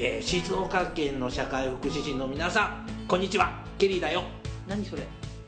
[0.00, 4.22] えー静岡県の社会福祉士の皆さんこんにちはケリーだよ
[4.68, 5.02] 何それ？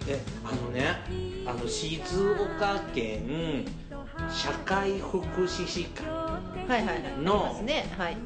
[0.09, 2.01] えあのねあの静
[2.33, 3.65] 岡県
[4.29, 7.23] 社会福祉士会はいはいはい。
[7.23, 7.95] のありますね。
[7.97, 8.17] はい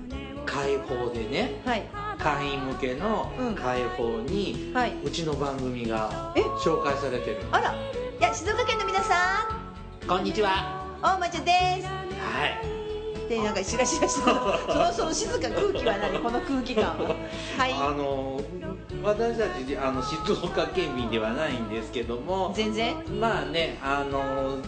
[0.46, 1.82] 開放でねはい
[2.18, 4.94] 会員向けのうん開放に、はい。
[5.04, 6.40] うちの番組がえ？
[6.40, 7.76] 紹介されてるあら、い
[8.20, 9.48] や静岡県の皆さ
[10.08, 10.50] こんにちは
[11.00, 11.86] ん、大魔女です。
[11.86, 12.73] はい
[13.28, 17.16] でなんかしらしらしらそのその静か空気は何この空気感は。
[17.56, 17.72] はい。
[17.72, 18.40] あの
[19.02, 22.94] 私たちあの静岡県民ではないんですけども全然？
[23.20, 24.58] まあねあの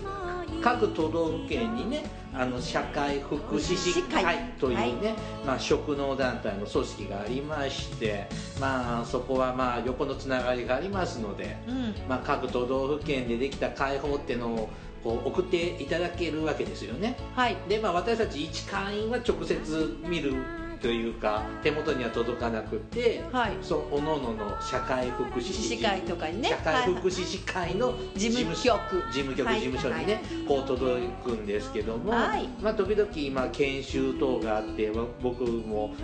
[0.62, 2.04] 各都道府県にね
[2.34, 5.14] あの社会福祉士会というね、
[5.46, 8.26] まあ、職能団体の組織がありまして、
[8.60, 11.94] まあ、そこはまあ横のつながりがありますので、うん。
[12.08, 14.68] まあ、各都道府県でできた会報っていうのを
[15.10, 17.56] 送っていただけるわけですよねはい。
[17.68, 20.34] で、まあ、私たち一会員は直接見る
[20.80, 23.52] というか手元には届かなくて、はい。
[23.62, 26.50] そうおののの社会福祉福士祉会とかにね。
[26.50, 35.94] 社会福祉士会のい事務局事務局、はい事務所にね、こう届くんですけども、はいまあ、時々、まあ、研修等があってわ僕も、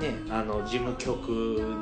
[0.00, 1.28] ね、あの事務局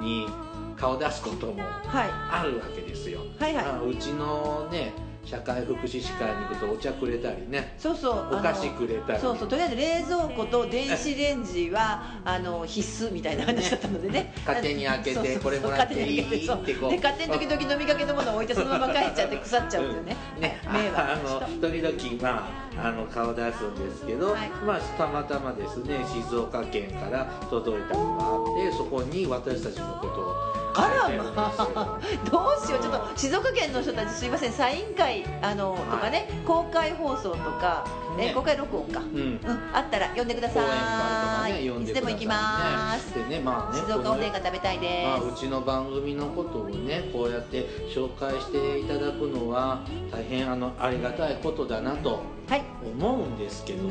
[0.00, 0.28] に
[0.76, 2.10] 顔出すこともはい。
[2.30, 4.92] あるわけですよ、はいはいまあうちのね
[5.24, 7.74] 社会福祉士会に行くとお茶くれたりね。
[7.78, 8.36] そうそう。
[8.36, 9.18] お菓子くれたり。
[9.18, 14.32] そうそうとりあえず冷蔵庫と電子レンジはあの必須みたいな話だったのでね。
[14.46, 16.28] 勝手に開けてこれもらっていいっ
[16.64, 16.90] てこう。
[16.90, 20.16] で勝手に時々飲みかけのものを置いてそのまま帰っちゃって腐っちゃうっていうね。
[20.38, 24.50] ね、迷惑あの時々、まあ、あの顔出すんですけど、はい。
[24.66, 32.80] まあ、たまたまですね静岡県から届いたのがあってそこに私たちのことをあらまあどうしよう。
[32.80, 34.52] ちょっと静岡県の人たちすいません。
[34.52, 37.86] サイン会あの、とかね公開放送とか、
[38.16, 39.06] ねえ公開録音か、うん。
[39.06, 42.00] うん、あったら呼んでください、かね呼んでください。
[42.00, 52.62] つでも行きます、でねまあね静岡おでんが食べたいです、まあ、うちの番組のことをねこうやって紹介していただくのは大変あのありがたいことだなとはい。
[52.84, 53.88] 思うんですけども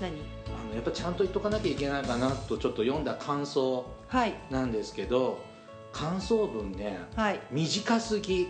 [0.00, 0.12] 何？
[0.12, 4.34] のやっぱちゃんと言っとかなきゃいけないかなとちょっと読んだ感想はい。
[4.50, 5.38] なんですけど
[5.92, 7.40] 感想文ねはい。
[7.50, 8.48] 短すぎ。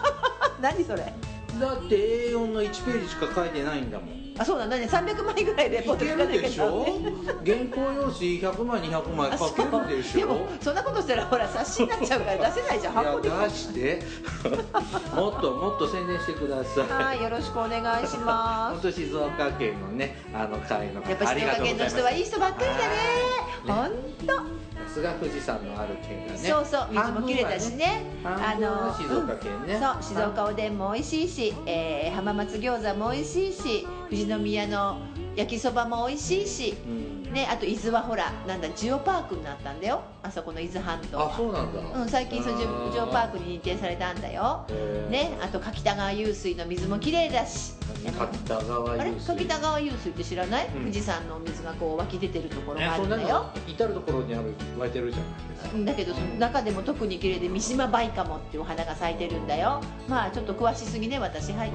[0.60, 1.12] 何それ。
[1.60, 4.84] だって A4 の1ページしか書いてないんだもんあそうなんだね。
[4.84, 6.84] 300枚ぐらいレポート書かなきゃいるでしょ
[7.44, 10.20] 原稿用紙100枚200枚あ書けるでしょ？
[10.20, 12.92] でもそんなことしたらほら冊子になっちゃうから出せないじゃん。
[12.94, 14.02] 箱で出して。
[15.16, 17.04] もっともっと宣伝してください。
[17.04, 22.78] はいよろしくお願いしま本当静岡県のねあの会のすやっぱ静岡県の人はいい人ばっかりだね。
[23.66, 23.90] はい。
[23.90, 23.90] 本
[24.86, 26.38] 当、菅富士山のある県がね。
[26.38, 28.02] そうそう水も綺麗だしね。
[28.22, 34.98] 半分は静岡県ね、そう静岡おでんも美味しいし、えー浜松餃子も美味しいし富士宮の
[35.34, 37.32] 焼きそばも美味しいしうん。
[37.32, 40.02] ねあと伊豆はほらなんだジオパークになったんだよ。
[40.22, 44.66] あそこの伊豆半島あそうなんだ、うん、最近そのジオジオパークに認定されたんだよ。
[45.10, 47.74] ねあと柿田川湧水の水も綺麗だし。
[48.06, 49.10] 柿田川あれ？
[49.10, 50.72] 湧水柿田川湧水って知らない、うん。
[50.82, 55.84] 富士山の水がこう湧き出てるところねがあるんだよ、至る所にある湧いてるじゃないですか。
[55.84, 59.82] だけどその中でも特に綺麗で三島バイカモっていうお花が咲いてるんだよ。
[60.08, 61.52] まあちょっと詳しすぎね私。
[61.52, 61.72] はい。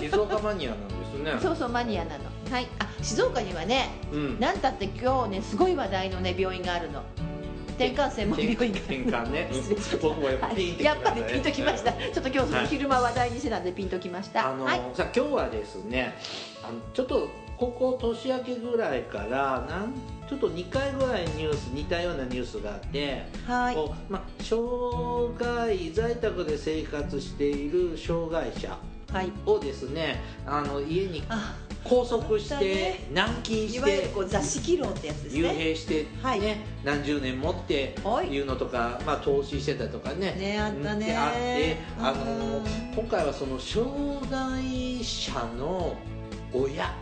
[0.00, 1.38] 静岡マニアなんですね。
[1.40, 2.24] そうそうマニアなの。
[2.50, 2.66] はい。
[2.78, 4.40] あ静岡にはねうん。
[4.40, 7.02] なんたって今日ねすごい話題のね病院があるの。
[7.78, 9.48] 転換専門病院が転換ね。
[9.54, 10.08] 失礼しました。
[10.08, 11.14] 僕もやっぱピンってきましたね。
[11.14, 11.92] やっぱりピンときました。
[11.92, 14.80] ちょっと今日その昼間話題にしてたんでピンときました、あの、はい。
[14.94, 16.18] さ今日はですね
[16.62, 19.94] あのちょっとここ年明けぐらいからなん
[20.28, 23.74] ちょっと2回ぐらいニュース似たようなニュースがあって、はい。
[23.74, 28.70] こうま、障害在宅で生活している障害者。
[28.70, 28.97] はい
[29.46, 33.08] をですねあの家にあ拘束してね。
[33.12, 36.40] 軟禁いしてわゆるこう座敷牢ってやつです幽ね閉して、ねはい。
[36.84, 38.28] 何十年もってはい。
[38.28, 40.34] いうのとか、まあ、投資してたとかね。
[40.34, 41.06] ねあったね。
[41.06, 42.64] であってあのうん。
[42.94, 43.90] 今回はその障
[44.30, 45.96] 害者の
[46.52, 46.92] 親。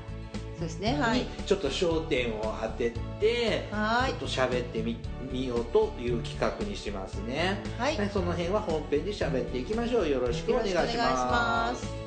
[0.58, 1.20] そうですねはい。
[1.20, 4.10] にちょっと焦点を当てて、はい。
[4.10, 4.96] ちょっと喋ってみ
[5.32, 10.08] みようという企画にしますね、はい、はい、その辺は本編で喋っていきましょう。
[10.08, 12.06] よろしくお願いします。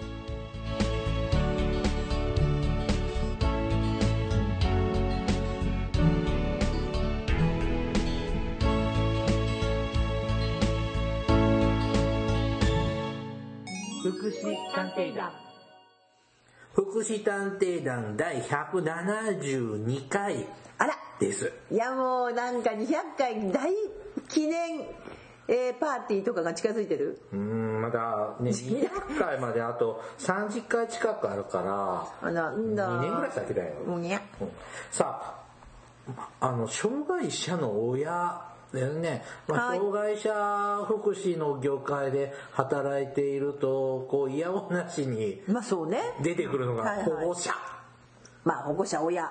[14.01, 15.31] 福祉探偵団。
[16.73, 20.47] 福祉探偵団第172回。
[20.77, 21.51] あらです。
[21.71, 22.87] いやもうなんか200
[23.17, 23.71] 回大
[24.29, 24.81] 記念、
[25.47, 27.19] えーパーティーとかが近づいてる？
[27.33, 31.61] うーん、まだね、200回まであと30回近くあるか
[32.21, 33.73] ら、あなんだ2年ぐらい先だよ。
[33.85, 34.49] もうねうん
[34.91, 35.35] さ
[36.17, 38.41] あ、あの、障害者の親
[38.71, 39.23] だよね。
[39.47, 47.51] まあはい障害者福祉の業界で働いていると、こう、嫌おなしにまあそうね出てくるのがはいはい保護者。
[48.43, 49.29] まあ保護者親、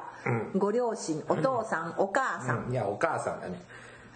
[0.55, 2.71] うご両親お父さん、お母さん。
[2.71, 3.61] いや、お母さんだね。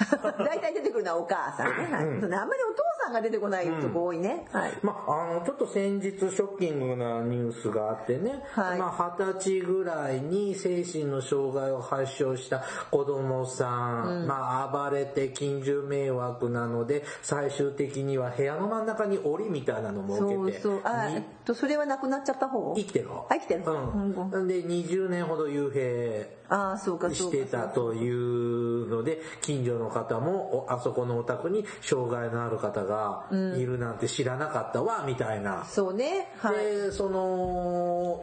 [0.38, 2.34] 大体出てくるのはお母さんね、はいうん。
[2.34, 4.72] あんまりお父さんが出てこないとこ多いね、はい。
[4.82, 8.78] まあ、あの、ちょっと先日ショッキングなニュースがあってね、はい。
[8.78, 22.74] まあ、二十歳ぐらいに精神の障害を発症した子供さん、まあ、暴れて近所迷惑なので、最終的には部屋の真ん中に檻みたいなのもそう設けて、そうあにえっとそれはなくなっちゃった方？
[22.76, 23.62] 生きてる生きてる。
[23.62, 24.30] 方うん。
[24.32, 24.48] うん。
[24.48, 35.64] で、20年ほど幽閉ああそうかしてたというので、近所の方も、おあそこのお宅に障害のある方がいるなんて知らなかったわ、みたいな。
[35.64, 36.56] そうねはい。
[36.56, 38.22] で、その、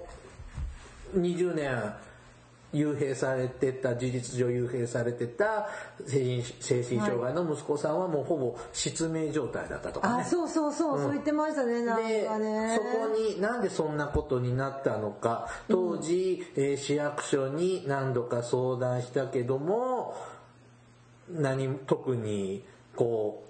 [1.17, 1.93] 20年、
[2.73, 5.69] 幽閉されてた、事実上幽閉されてた
[6.05, 10.21] 精神精神障害の息子さんはもうほぼ失明状態だったとかね。
[10.21, 12.77] あそうそうそう、そう言ってましたねなんで、かね。
[12.77, 20.15] そこになんでそんなことになったのか、当時、えー市役所に何度か相談したけども、
[21.29, 22.63] 何、特に、
[22.95, 23.43] こ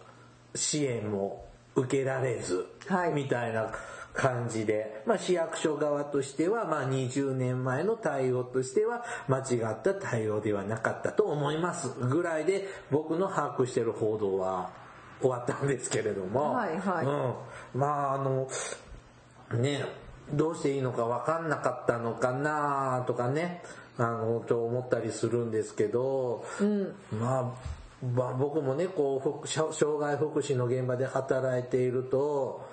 [0.54, 1.46] う、支援も
[1.76, 3.14] 受けられず、はい。
[3.14, 3.72] みたいな
[4.20, 11.88] 感じで、まあ市役所側としては、まあ20年前の対応としては、間違った対応ではなかったと思います。
[12.00, 14.72] ぐらいで、僕の把握してる報道は
[15.22, 17.80] 終わったんですけれども、はいはいうん。
[17.80, 18.50] まああの、
[19.58, 19.86] ね、
[20.34, 23.64] どうしていいのか分かんなかったのかなとかね、
[23.98, 26.44] あの、と思ったりするんですけど、
[27.12, 32.69] まあ、まあ僕もね、こう、障害福祉の現場で働いていると、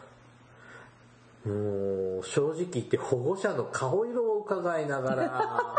[1.46, 5.76] もう、正直言って保護者の顔色を伺いながら、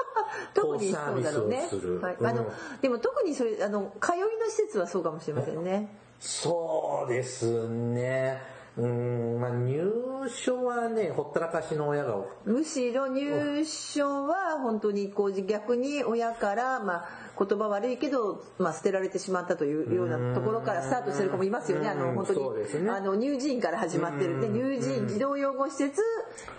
[0.55, 1.69] こ 特にそうだろうね。
[2.01, 2.81] はい、あのうん。
[2.81, 5.89] でも特にそれあの通いの施設はそうかもしれませんね。
[6.19, 8.41] そうですね。
[8.77, 21.89] うん、まあ入所はね、ほったらかしの親がむしろ入所は本当にこう逆に親から、まあ、言葉悪いけど、まあ、捨てられてしまったというようなところからスタートしてる子もいますよね。
[21.89, 22.00] あうん。
[22.00, 22.92] の本当に、ね。
[22.92, 26.01] あの乳児院から始まってるで乳児院児童養護施設、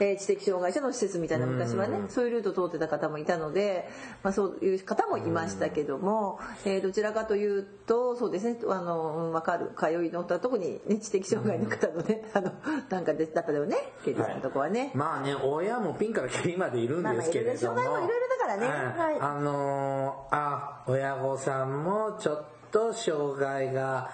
[0.00, 3.88] えー知的障害者の施設みたいな昔はね、そういうルート通ってた方もいたので、
[4.22, 12.52] まあ、そういう方もいましたけども、えーどちらかというとそうですねあの分かる通いの特に、ね、知的障害の方のね、あの
[12.88, 14.90] なんかでだったよねケイリーさんのとこはね。
[14.94, 17.74] まあね、親もピンからキリまでいるんですけれども。
[17.76, 18.98] まあまあいろいろ障害もいろいろだからね。
[18.98, 19.18] はい。
[19.20, 24.10] あのーあ、親御さんもちょっと障害が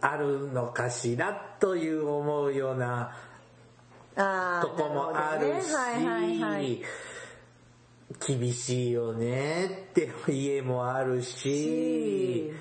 [0.00, 3.12] あるのかしらという思うような
[4.62, 6.82] とこもあるし、
[8.26, 12.52] 厳しいよねって家もあるし、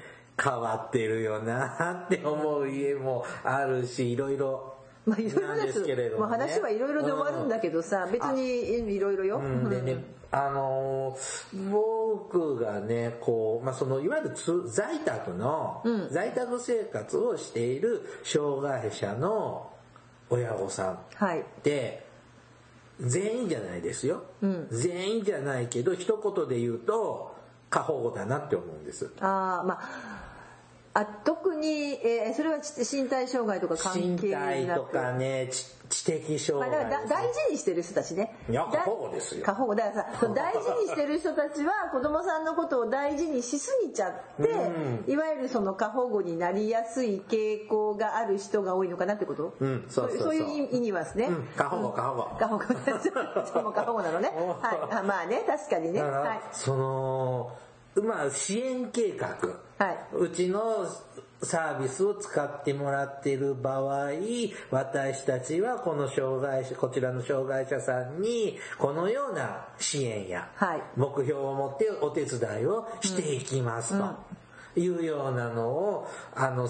[0.41, 6.29] 変わってるよなって思う家もあるし、いろいろまあいろいろでですすけれども、ね。
[6.29, 9.37] まあ話はいろいろで終わるんだけどさ、別にいろいろよ。
[9.37, 9.69] うん。
[9.69, 19.71] でね、あのー僕がね、こう、まあ、その、いわゆるつ在宅の、在宅生活をしている障害者の
[20.29, 21.39] 親御さんはい。
[21.41, 22.05] って、
[22.99, 24.23] 全員じゃないですよ。
[24.71, 27.35] 全員じゃないけど、一言で言うと、
[27.71, 29.11] 過保護だなって思うんです。
[29.21, 38.35] ああ、まあ、あ特に、えーそれはち身体障害とか関身係なく体とかね、知知的まあ、障害だからだ大事にしてる人たちね。
[38.49, 39.75] いやだ過保護ですよ過保護。
[39.75, 51.25] だからさ、 大事にしてる人たちは子供さんのことを大事にしすぎちゃって、いわゆるその過保護になりやすい傾向がある人が多いのかなってことうんそうそうそうそういう意味はですね。
[51.25, 52.63] うん過保護過保護過保護。
[53.73, 54.31] 過保護なのね。
[54.61, 54.95] はい。
[54.95, 56.01] あまあね、確かにね。
[56.01, 56.41] はい。
[56.51, 57.51] その、
[57.95, 59.27] まあ、支援計画。
[59.79, 60.85] はいうちの
[61.41, 64.09] サービスを使ってもらっている場合、
[64.71, 70.83] 私たちはこの障害者、こちらの障害者さんに、このような支援や、はい。
[70.97, 74.39] 目標を持ってお手伝いをしていきますと。
[74.75, 76.69] いうようなのを、あの、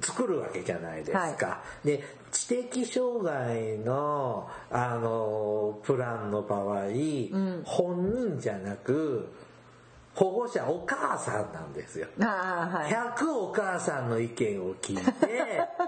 [0.00, 1.62] 作るわけじゃないですか。
[1.84, 6.88] で、知的障害の、あの、プランの場合、
[7.64, 9.28] 本人じゃなく、
[10.14, 12.06] 保護者、お母さんなんですよ。
[12.18, 12.92] はい。
[12.92, 15.02] 100お母さんの意見を聞いて、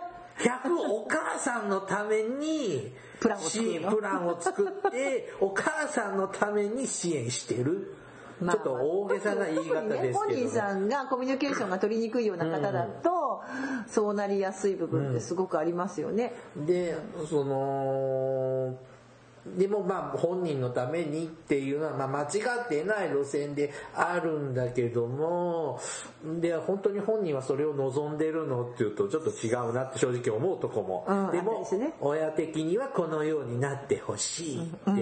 [0.44, 3.80] 逆お母さんのためにプランを作るの？
[3.80, 7.94] 支援プランを作ってお母さんのために支援してる、
[8.40, 13.42] まあちょっと大げさな言い方ですけど、特にね、ポニーさんがコミュニケーションが取りにくいような方だと、
[13.86, 16.34] そうなりやすい部分ってすごくありますよね。
[16.56, 16.96] で
[17.28, 18.76] その
[19.46, 22.24] でもまあ本人のためにっていうのはまあ間違
[22.64, 25.78] ってない路線であるんだけども
[26.40, 31.66] で本当に本人はそれを望んでるのっていうとちょっと違うなって正直思うとこも、うんでも
[32.00, 34.94] 親的にはこのようになってほしいっ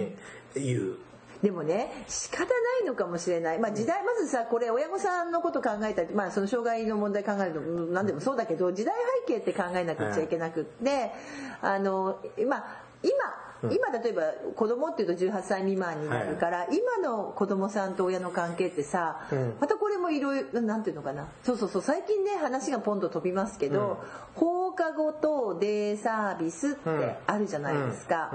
[0.53, 0.97] ていう、
[1.43, 2.49] でもね仕方な
[2.83, 8.95] いのかもしれない、まあ、時代まずさこれ親御さんのこと考えたり、まあ、その障害の問題考えるの何でもそうだけど時代
[9.27, 11.11] 背景って考えなくちゃいけなくって、
[11.61, 12.65] あのまあ
[13.03, 13.11] 今
[13.71, 14.21] 今例えば
[14.55, 19.55] 子供っていうと18歳未満になるから、今の子供さんと親の関係ってさ、うん。
[19.59, 21.27] またこれもいろいろなんていうのかな？
[21.43, 21.81] そうそうそう。
[21.81, 24.03] 最近ね話がポンと飛びますけど、
[24.35, 28.31] 放課後等デイサービスってあるじゃないですか。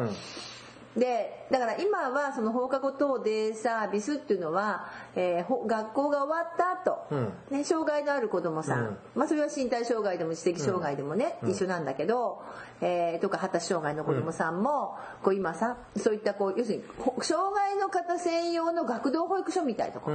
[0.98, 7.06] うんうんでだから今はその放課後等デイサービスっていうのは、えーほ学校が終わった後、
[7.50, 8.96] うね、障害のある子どもさん、うん。
[9.14, 12.42] まあ、それは身体障害でも知的障害でもね、一緒なんだけど、
[12.80, 20.10] えーとか発達障害の子どもさんも、こう今さそういったこう要するにほ障害の方専用の学童保育所みたいなとこ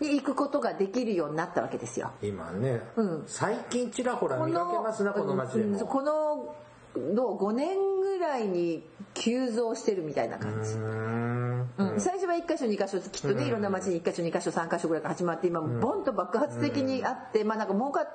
[0.00, 2.12] に行くことができるようになったわけですよ。
[2.22, 3.24] 今ね、うん。
[3.26, 6.54] 最近ちらほら見かけますなこの街でも、うんこの
[7.14, 7.91] どう5年
[8.22, 10.74] ぐらいに急増してるみたいな感じ。
[10.74, 11.70] うーん。
[11.76, 12.00] うん。
[12.00, 18.06] 最初は1箇所2箇所きっとねいろんな町に1箇所2箇所3箇所ぐらいから始まって今ボンと爆発的にあってまあなんか儲か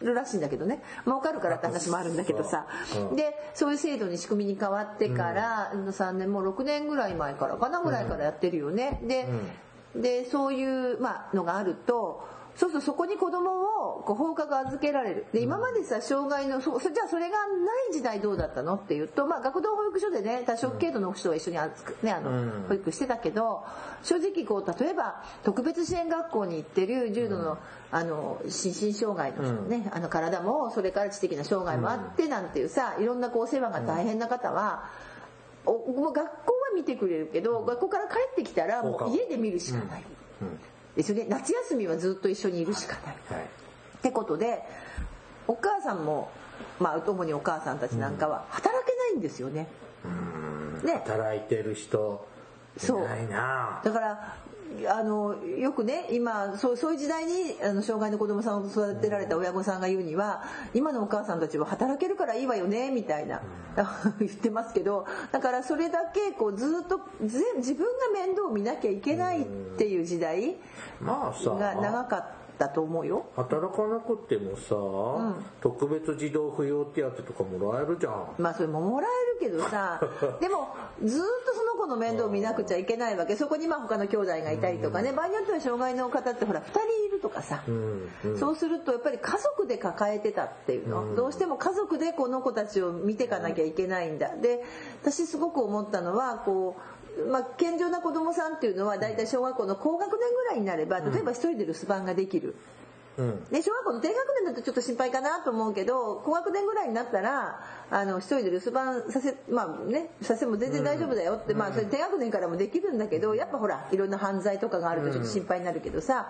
[0.00, 0.82] るらしいんだけどね。
[1.04, 2.66] 儲かるからって話もあるんだけどさ。
[3.10, 3.16] うん。
[3.16, 9.00] でそういう制度に仕組みに変わってから3年もう6年ぐらい前からかなぐらいからやってるよね。
[9.04, 9.28] で
[9.94, 12.24] でそういうまあのがあると
[12.56, 15.26] そうそうそこに子供をこう放課後預けられる。
[15.32, 17.44] で今までさ障害のそじゃあそれがな
[17.90, 22.64] い時代どうだったのっていうと、まあ、学童保育所でね多色軽度の人は一緒に預く、ね、あのうん。
[22.68, 23.64] 保育してたけど
[24.02, 27.58] 正直こう例えば特別支援学校に行ってる重度の,、
[27.90, 35.10] あの心身障害の人ね、あの体もそれから知的な障害もあってなんていうさいろんなこう世話が大変な方は。
[35.66, 36.30] お学校は
[36.74, 40.04] 見てくれるけど、学校から帰ってきたらもう家で見るしかない、
[41.00, 41.26] ですよね。
[41.28, 43.44] 夏休みはずっと一緒にいるしかない、はい。
[43.44, 44.62] ってことで
[45.46, 46.30] お母さんも
[46.78, 49.66] まあ主にお母さんたちなんかは働けないんですよね、
[50.84, 51.02] ね。
[51.06, 52.26] 働いてる人
[52.76, 53.18] いそうな。
[53.18, 54.36] いなだから
[54.88, 60.42] あのよくね今そうそういう時代にあの障害の子供さんを育てられた親御さんが言うには
[60.74, 63.42] 今のお母さんたちは働けるからいいわよねみたいな、
[64.20, 69.44] 言ってますけどだからそれだけこうずっとぜ自分が面倒を見なきゃいけないっ
[69.76, 70.56] ていう時代
[71.02, 73.26] が長かったと思うよ。
[73.36, 78.34] 働かなくてもさ、特別児童扶養手当とかもらえるじゃん。
[78.38, 79.06] まあそれももら
[79.40, 80.00] えるけどさ
[80.40, 80.68] でも
[81.02, 83.36] ずっとその子の面倒を見なくちゃいけないわけ。
[83.36, 85.12] そこにまあ他の兄弟がいたりとかね。
[85.12, 88.38] 場合によっては障害の方ってほら2人いるとかさ、うんうん。
[88.38, 94.36] そうするとやっぱり家族で抱えてたっていうの、どうしても家族でこの子たちを見ていかなきゃいけないんだ。
[94.36, 94.62] で
[95.02, 102.54] 私すごく思ったのはこう、まあ、健常な子供さんっていうのは大体小学校の高学年ぐらいになれば例えば一人で留守番ができる。
[103.18, 103.46] うん。
[103.50, 107.60] ね、小学校の低学年だとちょっと心配かなと思うけど高学年ぐらいになったら
[107.90, 116.28] あの一人で留守番させまあねさせても全然大丈夫だよって、まあそれ低学年からもできるんだけどやっぱほらいろんな犯罪とかがあるとちょっと心配になるけどさ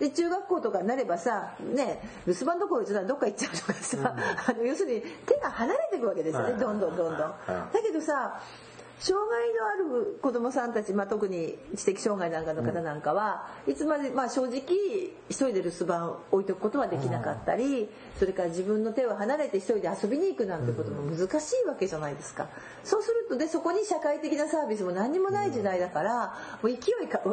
[0.00, 4.16] で中学校とかになればさね留守番どころじゃどっか行っちゃうとかさ、
[4.48, 6.60] あの要するに手が離れていくわけですよね、はい。
[6.60, 7.18] どんどんどんどん。
[7.18, 7.36] だ
[7.84, 8.40] けどさ
[9.02, 14.60] 障害のある子どもさんたち、まあ、特に知的障害なんかの方なんかは、いつまで、まあ、正直
[15.28, 22.48] 一人で留守番を置いとくことはできなかったり、それから自分の手を離れて一人で遊びに行くなんてことも難しいわけじゃないですか。
[22.84, 26.78] そうするとでそこに社会的なサービスも何にもない時代だからもう勢い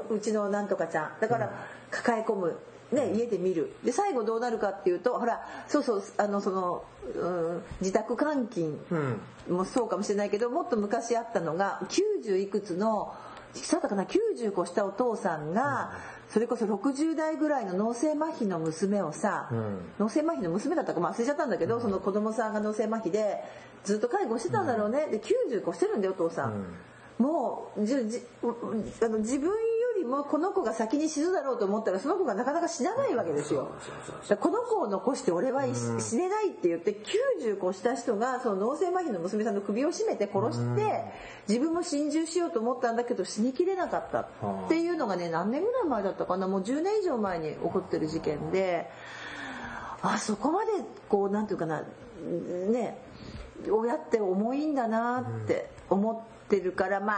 [0.10, 1.52] うちのなんとかちゃんだから
[1.92, 2.58] 抱え込む。
[2.92, 3.72] ね、家で見る。
[3.84, 6.84] で最後どうなるかっていうとほらそうそうあのその、
[7.16, 9.22] うん、自宅監禁うん。
[9.56, 13.16] もそうかもしれないけどもっと昔あったのが90いくつの
[13.54, 15.94] そうだったかな90越したお父さんが、
[16.30, 19.80] それこそ60代ぐらいの脳性麻痺の娘をさ、ん。
[20.00, 23.44] 脳性麻痺の娘だったか、まあ、忘れちゃったんだけど、その子供さんが脳性麻痺で
[23.84, 26.64] ずっと介護してたんだろうね、で90越してるんだよお父さん、
[27.18, 28.22] もうじじ
[29.02, 29.52] あの自分
[30.10, 33.72] もこの子が先に死ぬだろうと思ったらその子がなかなか死なないわけですよ。
[34.40, 36.98] この子を残して俺は死ねないって言って
[37.40, 41.04] 90越した人がその脳性麻痺の娘さんの首を絞めて殺して
[41.48, 44.28] 自分も心中しようと思ったんだけど死にきれなかったっ
[44.68, 46.48] ていうのがね何年ぐらい前だったかな？
[46.48, 48.90] もう10年以上前に起こってる事件で。
[50.02, 50.72] あそこまで
[51.10, 51.84] こうなんていうかな
[52.72, 52.98] ね
[53.70, 57.18] 親って重いんだなって思ってるから、ま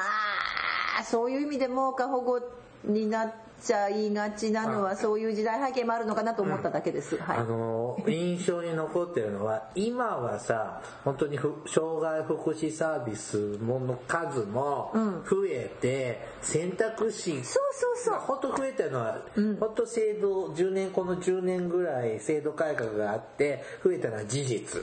[0.99, 2.41] あそういう意味でも過保護
[2.83, 7.17] になっちゃいがちなのはそういう時代背景もあるのかなと思っただけです。
[7.17, 7.37] はい。
[7.37, 14.91] あの印象に残ってるのは今はさ本当にふ障害福祉サービスもの数も
[15.29, 18.19] 増えて、選択肢そうそうそう。
[18.19, 24.81] 本当増えたのは、本当制度10年この10年ぐらい制度改革があって増えたのは事実。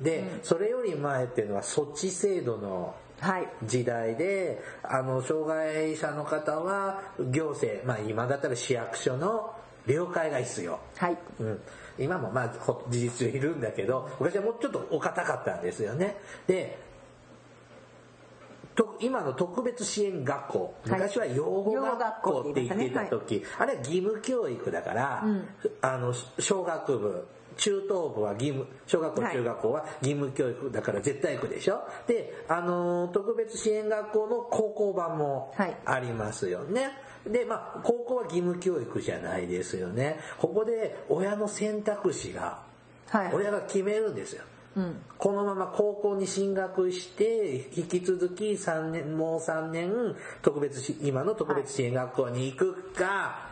[0.00, 2.94] で、それより前っていうのは措置制度のはい
[3.64, 7.00] 時代であの障害者の方は
[7.30, 9.54] 行政まあ今だったら市役所の
[9.86, 10.78] 了解が必要。
[10.96, 11.18] はい。
[11.40, 11.60] うん、
[11.98, 16.16] 今もまあほ事実上いるんだけど昔はもうちょっとお堅かったんですよね。
[16.46, 16.78] で
[18.74, 25.24] と今の特別支援学校昔は養護学校って言ってた時、あれは義務教育だから、
[25.82, 31.82] あの小学部中等部は義務小学校はい中学校は義務教育だから絶対行くでしょ？
[32.06, 36.90] であの特別支援学校の高校版もはいありますよね。
[37.26, 40.18] で、まあ、高校は義務教育じゃないですよね。
[40.38, 42.62] ここで親の選択肢が、
[43.10, 44.42] はい親が決めるんですよ。
[44.76, 53.51] うんこのまま高校に進学して、引き続き3年、もう3年、特別し、今の特別支援学校に行くか、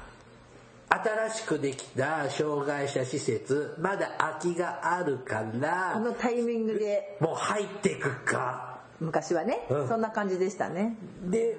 [0.93, 8.81] 新しくできた障害者施設、まだ空きがあるかあら、のタイミングでもう入っていくか。
[8.99, 11.57] 昔はね、うんそんな感じでしたねで、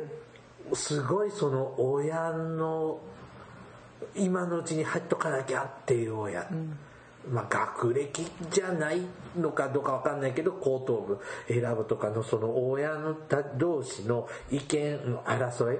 [0.74, 3.00] すごいその親の、
[4.16, 6.48] 今のうちに入っとかなきゃっていう親。
[7.30, 9.02] まあ学歴じゃない
[9.38, 13.16] のかどうかわかんないけど、高等部選ぶとかのその親の
[13.58, 15.80] 同士の意見の争い。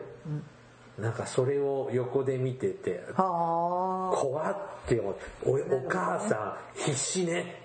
[1.00, 5.16] なんかそれを横で見てて、はあ怖って思う。
[5.46, 7.62] おお母さん必死ね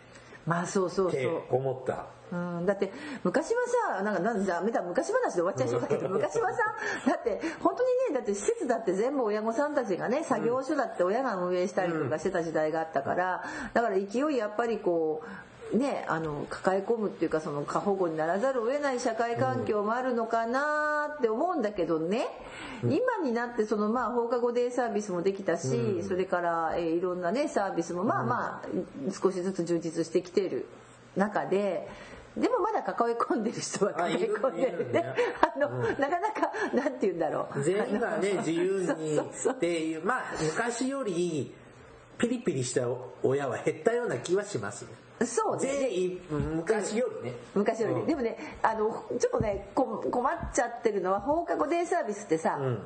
[0.46, 2.06] まあそうそうってそう思った。
[2.32, 3.60] うん、だって昔は
[3.96, 6.58] さなんかなんじゃめた昔話で終わっちゃいそうだけど 昔はさ
[7.06, 15.26] だって本当にねだって施設だって全部親御さんたちがね作業所だって親が運営したりとかしてた時代があったからだから勢いやっぱりこう
[15.72, 22.26] ねあの抱え込むっていうかその過保護にならざるを得ない社会環境もあるのかなって思うんだけどね、
[22.82, 30.66] 今になってそのまあ放課後デイサービスもできたし、それから、えーいろんなねサービスもまあまあ少しずつ充実してきている
[31.16, 31.88] 中で
[32.36, 35.04] でもまだ抱え込んでる人は抱え込んでるね。
[35.40, 37.62] あ の、なかなか、なんて言うんだろう。
[37.62, 40.04] 全員がね自由にっていう。
[40.04, 41.54] まあ昔より
[42.18, 42.86] ピリピリした
[43.22, 46.18] 親は減ったような気はしますねそうね。
[46.30, 47.36] 昔よりね。
[47.54, 47.94] 昔より。
[47.94, 48.06] ね、うん。
[48.06, 52.78] でもねあのちょっとねこ困っちゃってるのは放課後デイサービスってさ、うん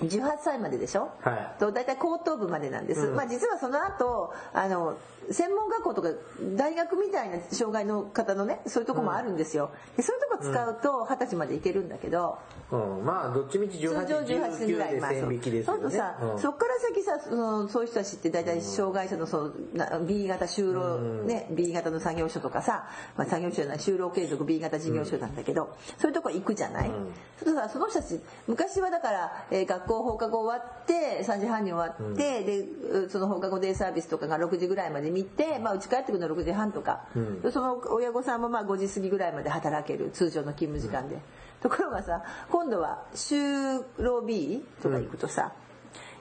[0.00, 1.60] 18歳まででしょ、はい。
[1.60, 3.16] と大体高等部までなんです、うん。
[3.16, 4.96] まあ、実はその後あの
[5.30, 6.08] 専門学校とか
[6.56, 9.70] 大学みたいな障害の方のねそういうとこもあるんですよ。
[9.96, 12.38] でそういうとこ使うと二十歳までいけるんだけど、
[12.70, 15.82] うん、まあどっちみち通常18ぐらい1819でまあ線引きですよね。
[15.82, 16.38] そうするとさ、うん。
[16.38, 27.04] そっから先さそのそういう人たちって大体障害者のそのな B 型就労、ね B 型の作業所とかさ、まあ、作業所じゃない就労継続 B 型事業所なんだけど、そういうとこ行くじゃない、そう
[27.38, 37.06] するとさその人たち昔はだから、えー学校放課後終わって3時半に終わって、でうその放課後デイサービスとかが6時ぐらいまで見て、まあ、家帰ってくるの6時半とか、
[37.42, 41.18] でその親御さんもまあ5時過ぎぐらいまで働ける通常の勤務時間で、
[41.60, 45.52] ところがさ今度は就労 B とか行くとさ、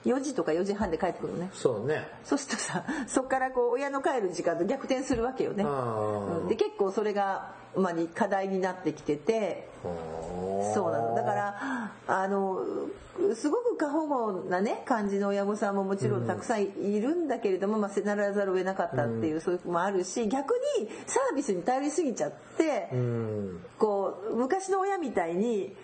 [0.06, 1.50] 4時とか4時半で帰ってくるのね。
[1.54, 2.08] そうね。
[2.24, 5.66] そうするとさそっからこう親の帰る時間と逆転するわけよね、
[6.48, 9.70] で結構それが、まあ、に課題になってきてて。
[10.74, 11.16] そうなの。
[11.16, 12.66] だからあの
[13.36, 23.64] すごく過保護なね感じの親御さんももちろんたくさんいるんだけれども、まあ、せならざるを得なかったっていう、そういうのもあるし逆にサービスに頼りすぎちゃって、うん。
[23.78, 25.76] こう昔の親みたいに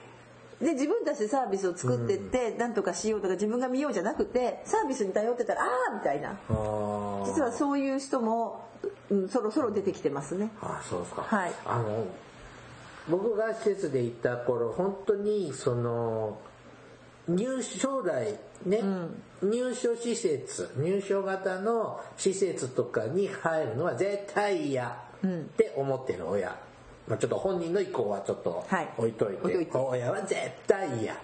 [0.62, 6.38] で自分たちでサービスを作ってって何とかしようとか自分が見ようじゃなくてサービスに頼ってたらああみたいな。
[7.26, 8.62] 実はそういう人も、
[9.14, 10.52] うん、そろそろ出てきてますね。
[10.62, 11.54] あそうですか、はい。
[11.66, 12.08] あの
[13.10, 16.40] 僕が施設で行った頃本当にその
[17.28, 18.82] 入将来ね、
[19.42, 26.58] 入所施設入所型の施設とかに入るのは絶対嫌って思ってる親、
[27.08, 28.90] まあ、ちょっと本人の意向はちょっとはい。
[28.98, 29.78] 置いといて,、置いといて。
[29.78, 31.16] 親は絶対嫌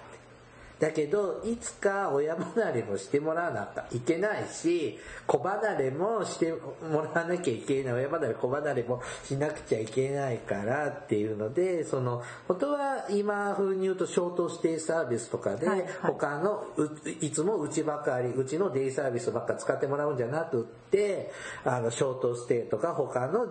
[0.80, 7.94] だけどいつか親離れもしてもらわなきゃいけないし子離れもしてもらわなきゃいけない。
[7.94, 15.68] 親離れ子離れもしなくちゃいけないからっていうのでその本当は今風に言うとショートステイサービスとかで
[16.02, 16.90] 他のう
[17.22, 21.32] いつもうちばかりうちのデイサービスばっか使ってもらうんじゃなくって
[21.66, 23.48] あのショートステイとか他の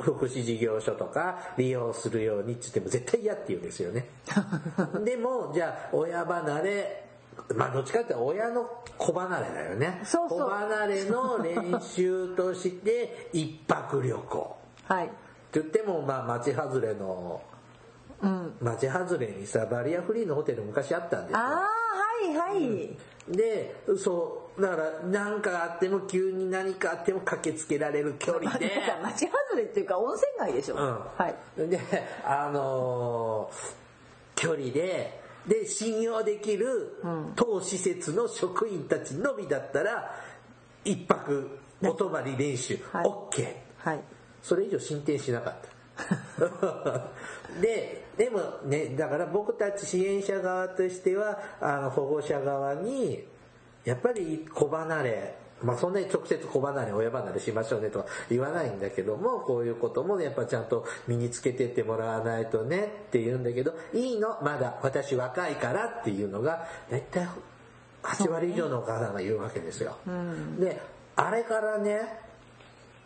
[0.00, 4.08] 福祉事業所とか利用するようにって言っても絶対嫌って言うんですよね。
[5.04, 7.04] でも、じゃあ親離れ、
[7.54, 8.68] まあどっちかって親の
[8.98, 10.02] 子離れだよね。
[10.04, 14.56] そうそう子離れの練習として一泊旅行。
[14.84, 15.06] はい。
[15.06, 15.14] って
[15.60, 17.40] 言ってもまあ町外れの、
[18.22, 18.56] うん。
[18.60, 21.38] 町外れにさ、バリアフリーのホテル昔あったんですよ。
[21.38, 21.68] ああ、は
[22.22, 22.96] いはい。
[23.28, 28.70] で、そう、だから何かあっても急に何かあっても駆けつけられる距離で。
[29.02, 30.76] 町外れっていうか温泉街でしょ。
[30.76, 30.82] うん
[31.16, 31.68] はい。
[31.68, 31.80] で、
[32.24, 33.84] あのー
[34.36, 36.96] 距離で、で、信用できる
[37.36, 40.14] 当施設の職員たちのみだったら、
[40.84, 43.56] 一泊お泊まり練習、はい OK。
[43.78, 44.00] はい。
[44.42, 45.74] それ以上進展しなかった。
[47.60, 53.26] で、でもね、だから僕たち支援者側としては、あの保護者側に、
[53.84, 67.28] やっぱり子離れ、まあそんなに直接子離れ、親離れしましょうねとは言わないんだけども、こういうこともね、やっぱちゃんと身につけてってもらわないとねって言うんだけど、いいの、まだ私若いからっていうのが、だいたい
[68.02, 69.96] 8割以上のお母さんが言うわけですよ。
[70.58, 70.80] で、
[71.16, 72.20] あれからね、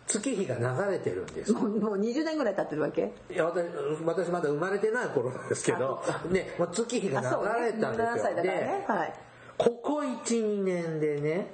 [0.06, 3.12] 月日が流れてるんですよもうもう20年ぐらい経ってるわけ？
[3.30, 3.66] いや私
[4.06, 7.20] 私まだ生まれてない頃なんですけど、ね、もう月日が。
[7.20, 7.26] 流
[7.66, 8.36] れたんです17歳よ。
[8.38, 8.84] だからね。
[8.88, 9.14] で、はい。
[9.58, 11.50] ここ1、2年でね、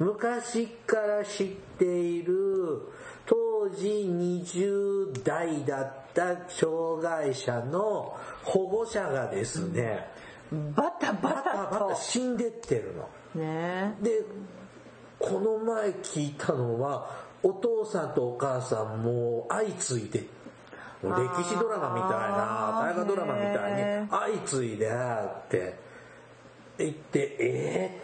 [0.00, 2.34] 昔から知っている、
[3.26, 10.08] 当時20代だった障害者の保護者がですね、
[10.74, 11.96] バタババタタとバタ。
[11.96, 13.40] 死んでってるの。
[13.40, 14.24] ねで、
[15.18, 17.08] この前聞いたのは、
[17.42, 20.26] お父さんとお母さんも相次いで、
[21.02, 25.83] 歴史ドラマみたいな、大河ドラマみたいへに、相次いでって
[26.78, 28.00] 言って、え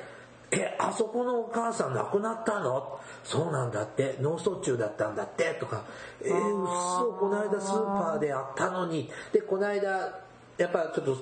[0.50, 2.98] ー、え、あそこのお母さん亡くなったの？
[3.24, 5.84] そうなんだって、脳卒中だったんだって、とか、
[6.22, 6.66] えー、うっ
[6.98, 10.20] そ、この間スーパーであったのに、で、この間、
[10.58, 11.16] やっぱちょっと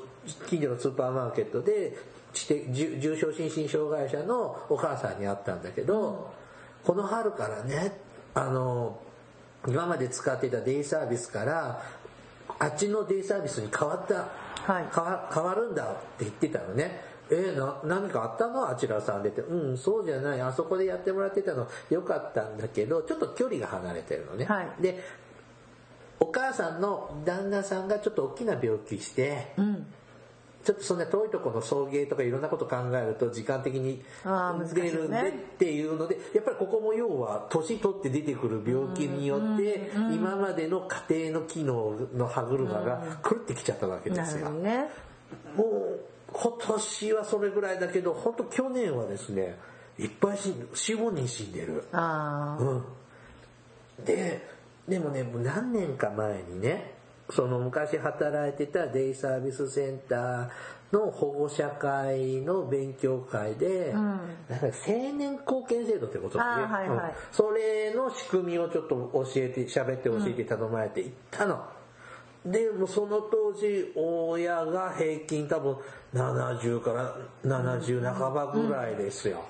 [0.49, 1.97] 近所のスーパーマーケットで、
[2.33, 6.31] 重重症心身障害者のお母さんに会ったんだけど、
[6.85, 7.99] この春からね、
[8.35, 9.01] あの、
[9.67, 11.83] 今まで使っていたデイサービスから、
[12.59, 14.29] あっちのデイサービスに変わった、
[14.73, 14.87] はい。
[14.95, 15.87] 変わ変わるんだっ
[16.19, 17.08] て言ってたのね。
[17.31, 18.69] えーな、何かあったの？
[18.69, 19.43] あちらさんでって。
[19.43, 20.41] うん、そうじゃない。
[20.41, 24.45] あそこでやってもらってたのよかったんだけど、ちょっと距離が離れてるのね。
[24.45, 25.03] はいで、
[26.21, 29.87] お母さんの旦那さんがちょっと大きな病気して、うん。
[30.65, 34.03] ちょっとそんな遠いところの送迎とかいろんなこと考えると時間的に
[34.75, 44.41] 出ねるんでっていうので、やっぱりここも要は年取って出てくる病気によって、今までの家庭の機能の歯車が狂ってきちゃったわけでなすよ。
[44.41, 44.89] るほどね。
[45.57, 46.01] もう
[46.33, 49.59] 今年はそれぐらいだけど、本当去年はですね、
[49.99, 51.85] いっぱい死んで、4、5人死んでる。
[51.93, 52.63] ああ。
[52.63, 52.75] う
[54.03, 54.05] ん。
[54.05, 54.47] で、
[54.87, 56.95] でもね、もう何年か前にね、
[57.31, 60.49] その昔働いてたデイサービスセンター
[60.93, 71.63] の保護者会の勉強会で、なんか青年貢献制度ってことだね、あーはいはいうんそれの仕組みをちょっと教えて、喋って教えて頼まれて行ったの。
[72.51, 75.77] で、もうその当時、親が平均多分
[76.15, 79.45] 70から70半ばぐらいですよ。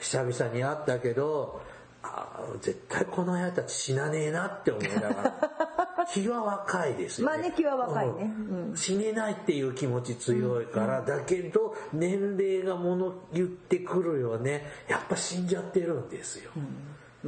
[0.00, 1.60] 久々に会ったけど、
[2.02, 6.04] あー絶対この親たち死なねえなって思いながら。
[6.12, 7.36] 気は若いですよね。
[7.36, 14.64] まあね気は若いねうん死ねないっていう気持ち強いから、だけど年齢がもの言ってくるよね。
[14.88, 16.50] やっぱ死んじゃってるんですよ。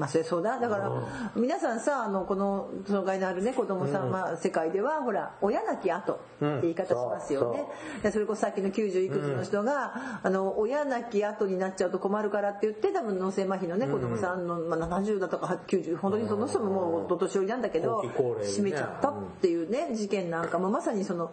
[0.00, 0.58] まあそれそうだ。
[0.58, 0.90] だから、
[1.36, 7.66] 皆さんさ、あの、この障害のあるね、子供様世界では、ほら、親なき後って言い方しますよね。
[8.02, 18.52] でそれこそさっきの90いくつの人が、あの、親なき後になっちゃうと困るからって言って、多分脳性麻痺のね、子供さんの、まあ、70だとか90、本当にその人ももうお年寄りなんだけど後期高齢で、ね。
[18.52, 21.30] 死めちゃったっていうね、事件なんかもまさにその、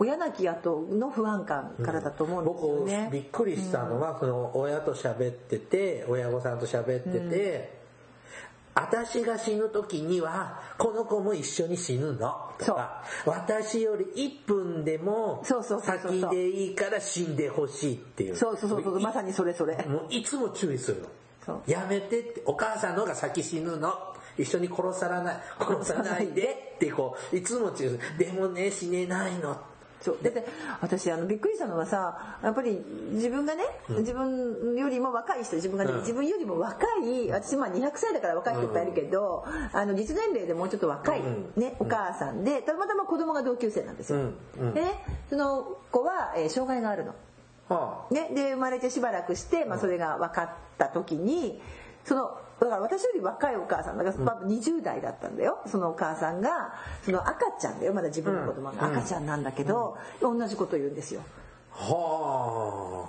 [0.00, 3.26] 親なき後の不安感からだと思うんですよ僕びね。
[3.26, 7.77] っくりしたのは、その親と喋ってて親御さんと喋ってて、
[8.80, 12.52] 私が死ぬ時にはこの子も一緒に死ぬの。
[12.58, 18.36] とか私より1分でも先でいいから死んでほしいっていう。
[18.36, 19.76] そうそうそうそう、まさにそれそれ。
[19.86, 21.02] もういつも注意する
[21.46, 21.62] の。
[21.66, 23.92] やめてってお母さんの方が先死ぬの。
[24.36, 28.00] 一緒に殺さらない殺さないでってこういつも注意する。
[28.18, 29.60] でもね死ねないの
[30.00, 30.18] そう。
[30.22, 30.44] だって
[30.80, 32.80] 私あのびっくりしたのはさやっぱり
[33.12, 35.98] 自分がね、自分よりも若い人自分がね、うん。
[36.00, 41.52] 自分よりも若い私まあ200歳だから若い人いっぱいいるけど、あの実年齢でもうちょっと若い、うん。
[41.56, 44.34] ねお母さんでたまたま子供が同級生なんですよ、うん。
[44.58, 44.74] うん。
[44.74, 47.14] でねその子は、えー障害があるの。
[47.68, 51.60] はね、で生まれてしばらくして、まあ、それが分かった時に
[52.04, 55.58] そのだから私より若いお母さんだから、まあ、20代だったんだよ。
[55.66, 57.94] そのお母さんがその赤ちゃんだよ。
[57.94, 58.86] まだ自分の子供が。
[58.86, 61.22] 赤ちゃんなんだけど、同じこと言うんですよ。
[61.72, 63.08] は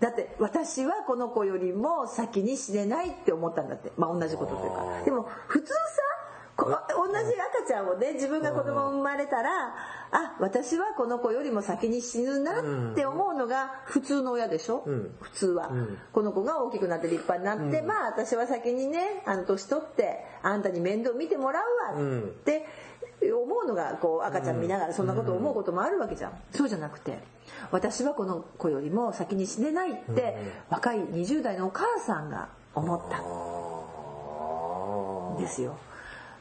[0.00, 3.92] だって私はこの子よりも先に死ねないって思ったんだって。
[3.96, 5.04] まあ同じことというか。
[5.04, 6.11] でも普通さこ
[6.56, 9.74] 同じ赤ちゃんをね自分が子供生まれたら
[10.10, 12.60] あ私はこの子よりも先に死ぬな
[12.92, 15.10] って思うのが普通の親でしょ、ん。
[15.20, 15.70] 普通は、
[16.12, 21.60] この子が大きくなって立派になって、まあ私は先にねあの年取ってあんたに面倒見てもら
[21.94, 22.66] うわって
[23.32, 27.18] 思うのがこう赤ちゃん見ながらそんなこと思うこともあるわけじゃん、そうじゃなくて
[27.70, 30.36] 私はこの子よりも先に死ねないって
[30.68, 33.18] 若い20代のお母さんが思った
[35.38, 35.78] んですよ。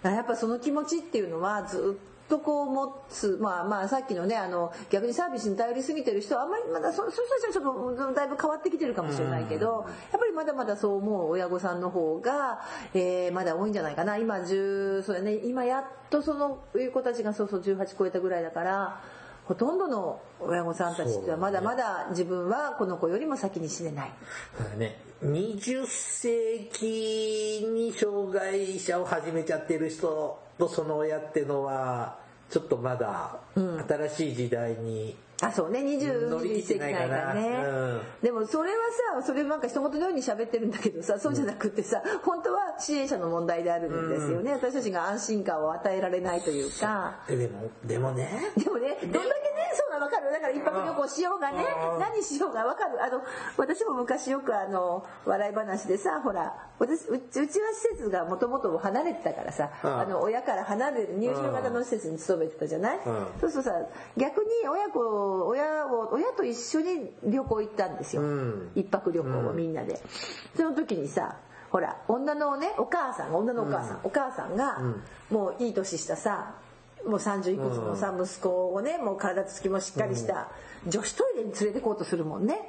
[0.09, 12.61] やっぱその気持ちっていうのはずっとこう持つまあまあさっきのねあの逆にサービスに頼りすぎてる人はあんまりまだそそういう人たちはちょっとだいぶ変わってきてるかもしれないけどやっぱりまだまだそう思う親御さんの方が、
[12.93, 14.17] えーまだ多いんじゃないかな。
[14.17, 19.01] 今10そうやね今やっとそのいう子たちがそうそう18超えたぐらいだから
[19.51, 24.11] ほとんどの親御さんたちってはまだまだ自分はこの子よりも先に死ねない。
[24.77, 32.17] ね、20世紀に障害者を始めちゃってる人とその親ってのは、
[32.49, 35.81] ちょっとまだ新しい時代に、あそうね。
[35.81, 38.01] 乗り20世紀切ってないかなないからね、うん。
[38.21, 38.77] でもそれは
[39.21, 47.23] さそれなんか一言のように喋ってるんだけどさそうじゃなくってさ本当は支援者の問題であるんですよね、私たちが安心感を与えられないというか。
[47.27, 49.50] でも、でもね、でもねどんだけ
[50.07, 50.31] ねそうなの分かる。
[50.31, 51.65] だから一泊旅行しようがね
[51.99, 53.03] 何しようが分かる。
[53.03, 53.21] あの
[53.57, 59.99] 私も昔よくあの笑い話でさほら私うちは施設がもともと離れてたからさうん。
[59.99, 62.99] あの親から離れる入所型の施設に勤めてたじゃない？
[63.05, 63.27] うん。
[63.39, 63.75] そうするとさ
[64.17, 68.71] 逆に親子親を親と一緒に旅行行ったんですよ、うん。
[68.75, 70.01] 一泊旅行をみんなで、
[70.55, 71.37] その時にさ
[71.69, 74.79] ほら女のねお母さん女のお母さん、お母さんが、
[75.29, 76.55] もういい年したさ
[77.07, 80.49] もう30いくつのさ、息子をねもう体つきもしっかりした、
[80.87, 82.59] 女子トイレに連れてこうとするもんね。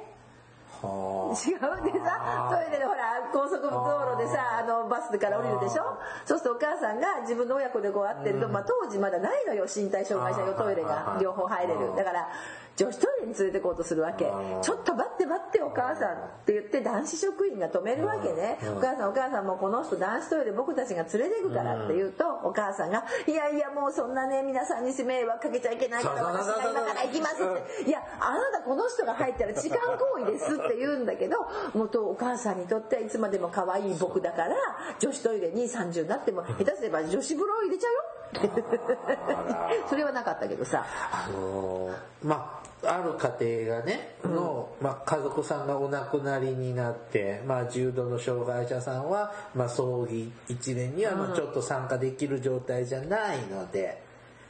[0.81, 4.63] は違うでさトイレでほら高速道路でさあ。
[4.63, 5.83] のバスから降りるでしょ？
[6.25, 9.65] そうするとお母さんが自分の親子でこう会ってると、まあ、当時まだないのよ。
[9.65, 11.19] 身体障害者用トイレが。
[11.21, 11.95] 両方入れる。
[11.95, 12.29] だから
[12.75, 14.25] 女子トイレに連れてこうとするわけ。
[14.61, 18.57] ちょっと待って待ってお母さんって言って男子職員が止めるわけね。
[18.75, 27.89] お母さんお母さんもうこの人男子トイレ僕たちが連れてくからって言うとお母さんがいやいやもうそんなね皆さんに迷惑かけちゃいけないから私が今から行きますって。
[27.89, 31.37] いやあなたこの人が入ったら痴漢行為ですって言うんだけど
[31.75, 34.55] 元お母さんにとってはいつまでも可愛い僕だから
[34.99, 37.99] 女子トイレに30になっても下手すれば女子風呂入れちゃうよ
[39.89, 40.85] それはなかったけどさ。
[41.11, 41.93] あのー
[42.23, 54.01] まあある家庭がね、の、まあ、家族さんがお亡くなりになって、まあ、重度の障害者さんは、まあ、葬儀一年にはまあちょっと参加できる状態じゃないので、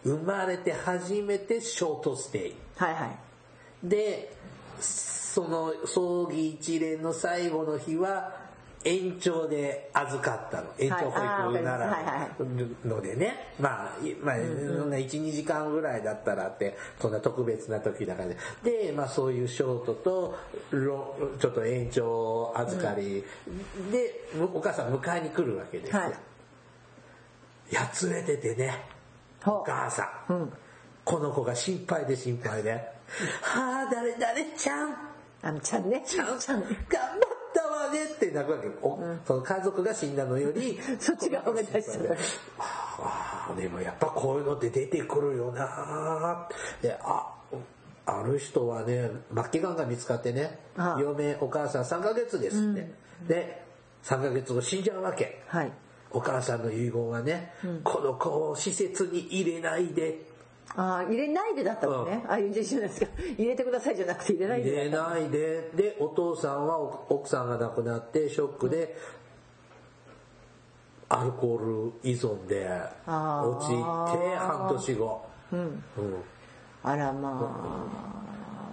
[0.04, 2.56] 生まれて初めてショートステイ。
[2.76, 3.18] はいはい。
[3.84, 4.36] で、
[4.80, 8.43] その葬儀一連の最後の日は、
[8.86, 10.68] 延長で預かったの。
[10.78, 12.30] 延長保育なら。
[12.86, 13.54] のでね。
[13.60, 14.42] まあ、いまあ、そ
[14.86, 18.38] んな1、2時間ぐらいだったらって、そんな特別な時だからで。
[18.64, 20.38] で、まあそういうショートと、
[20.72, 23.24] ロちょっと延長預かり、
[23.92, 26.02] で、お母さん迎えに来るわけですよ。
[26.02, 26.14] はい。
[27.72, 28.86] やつれててね、
[29.46, 30.34] お母さん。
[30.34, 30.54] うん。
[31.06, 32.72] この子が心配で心配で。
[33.42, 34.96] はあ、誰誰ちゃん。
[35.42, 36.02] あのちゃんね。
[36.06, 36.40] ちゃん。
[36.40, 36.62] ちゃん。
[36.62, 37.23] 頑張
[38.02, 38.68] って泣くわけ。
[38.82, 42.16] おその家族が死んだのより、 そっちが方が大事だ
[42.60, 46.48] ああ、でもやっぱこういうのって出てくるよな
[46.82, 47.34] で、あ、
[48.06, 50.60] ある人はね、末期がんが見つかってね、
[51.00, 52.92] 嫁、お母さん3ヶ月ですって。
[53.28, 53.64] で、
[54.04, 55.44] 3ヶ月後死んじゃうわけ。
[55.48, 55.72] はい
[56.16, 57.54] お母さんの遺言はね、
[57.84, 60.33] この子を施設に入れないで。
[60.76, 62.06] ああ入れないでだったもん。
[62.06, 63.08] ねああいう字じゃないですか。
[63.38, 65.72] 入れてくださいじゃなくて入れない入でれないで。
[65.76, 68.98] でお父さんはお奥さんが亡くなってショックで
[71.10, 72.68] アルコール依存で
[73.08, 75.60] 落ちて半年後、うん。
[75.60, 75.84] うん。
[76.82, 77.88] あらま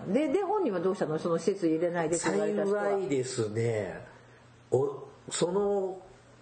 [0.08, 0.10] あ。
[0.10, 1.18] でで本人はどうしたの？
[1.18, 2.84] その施設入れないでって言われた人は。
[2.84, 4.00] 幸いですね。
[4.70, 6.00] おその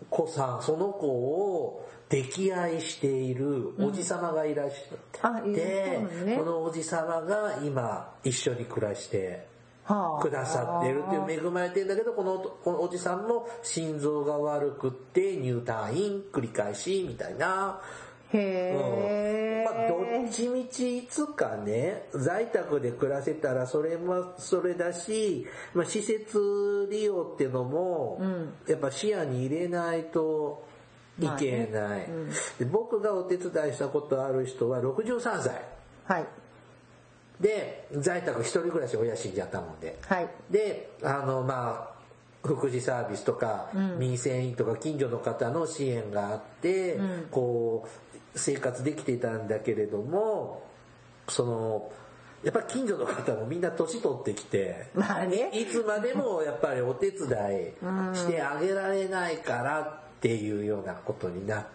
[0.09, 6.37] 子さんその子を溺愛しているおじさまがいらっしゃって、うなのね。
[6.39, 9.47] そのおじさまが今一緒に暮らして
[9.85, 10.23] はあ。
[10.23, 17.81] くださってるっていう恵まれてるんだけどこのこのおじさんも心臓が悪くって入退院繰り返しみたいな。
[18.31, 19.97] へまあ、ど
[20.29, 28.21] っちみちいつかね、在宅で暮らせたらそれもそれだし、まあ、施設利用っていうのも、
[28.67, 30.69] やっぱ視野に入れないと
[31.21, 32.07] いけない、
[32.59, 32.65] で。
[32.65, 35.63] 僕がお手伝いしたことある人は63歳。
[36.05, 36.27] はい。
[37.41, 39.99] で、在宅一人暮らし親死んじゃったもんで。
[40.07, 40.29] はい。
[40.51, 41.99] で、あの、まあ、
[42.47, 46.99] 福祉サービスとか、民生委員とか近所の方の支援があって、
[47.31, 47.87] こ
[48.35, 50.63] う、生活できていたんだけれども、
[51.29, 51.93] その、
[52.43, 55.51] やっぱり近所の方もみんな年取ってきて、まあね。
[55.53, 57.27] いつまでもやっぱりお手伝い
[58.17, 61.67] してあげられないからっていうようなことになっ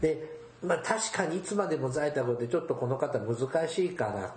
[0.00, 4.34] で、まあ確かにいつまでも在宅でちょっとこの方難しいかな。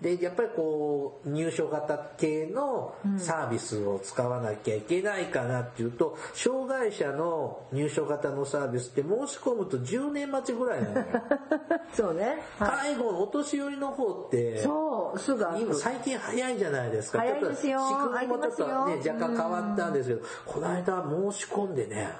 [0.00, 11.06] で、やっぱりこう入所型系のサービスを使わなきゃいけないかなっていうと、障害者の入所型のサービスって申し込むと10年待ちぐらいなのよ。
[11.92, 12.42] そうね。
[12.58, 12.94] はい。
[12.94, 15.44] 介護のお年寄りの方って、そう、すぐ。
[15.58, 17.18] 今最近早いじゃないですか。
[17.18, 22.12] 早いですよ仕組みもちょっとね、若干変わったんですけど、この間申し込んでね、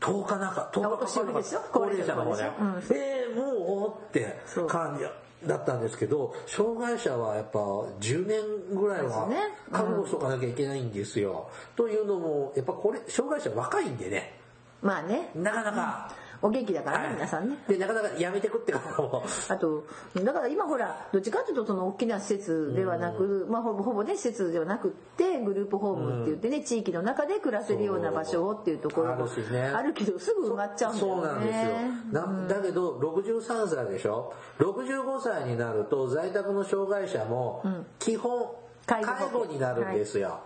[0.00, 2.50] 10日なんか、10日かかるお年寄りでしょ高齢者の方ね。
[2.58, 2.94] 高齢者。
[2.94, 4.36] えー、もうって
[4.66, 9.28] 感じだったんですけど、障害者はやっぱ10年ぐらいは
[9.70, 11.50] 覚悟しとかなきゃいけないんですよ。
[11.76, 14.38] というのも、やっぱこれ、障害者若いんでね、
[14.82, 15.30] まあね。
[15.34, 16.10] なかなか、
[16.42, 17.56] お元気だからね、はい皆さんね。
[17.68, 29.28] で、なかなかやめてくってことも、あと、だから今ほら、どっちかというとその大きな施設ではなく、まあほぼほぼね、施設ではなくって、グループホームって言ってね、地域の中で暮らせるような場所をっていうところも
[29.74, 31.14] あるけど、すぐ埋まっちゃうんだよね。
[31.14, 32.22] そうなんですよ。
[32.22, 37.62] なだけど、63歳でしょ ?65 歳になると在宅の障害者も、
[37.98, 38.50] 基本、
[38.86, 40.40] 介介護護になるんですよ。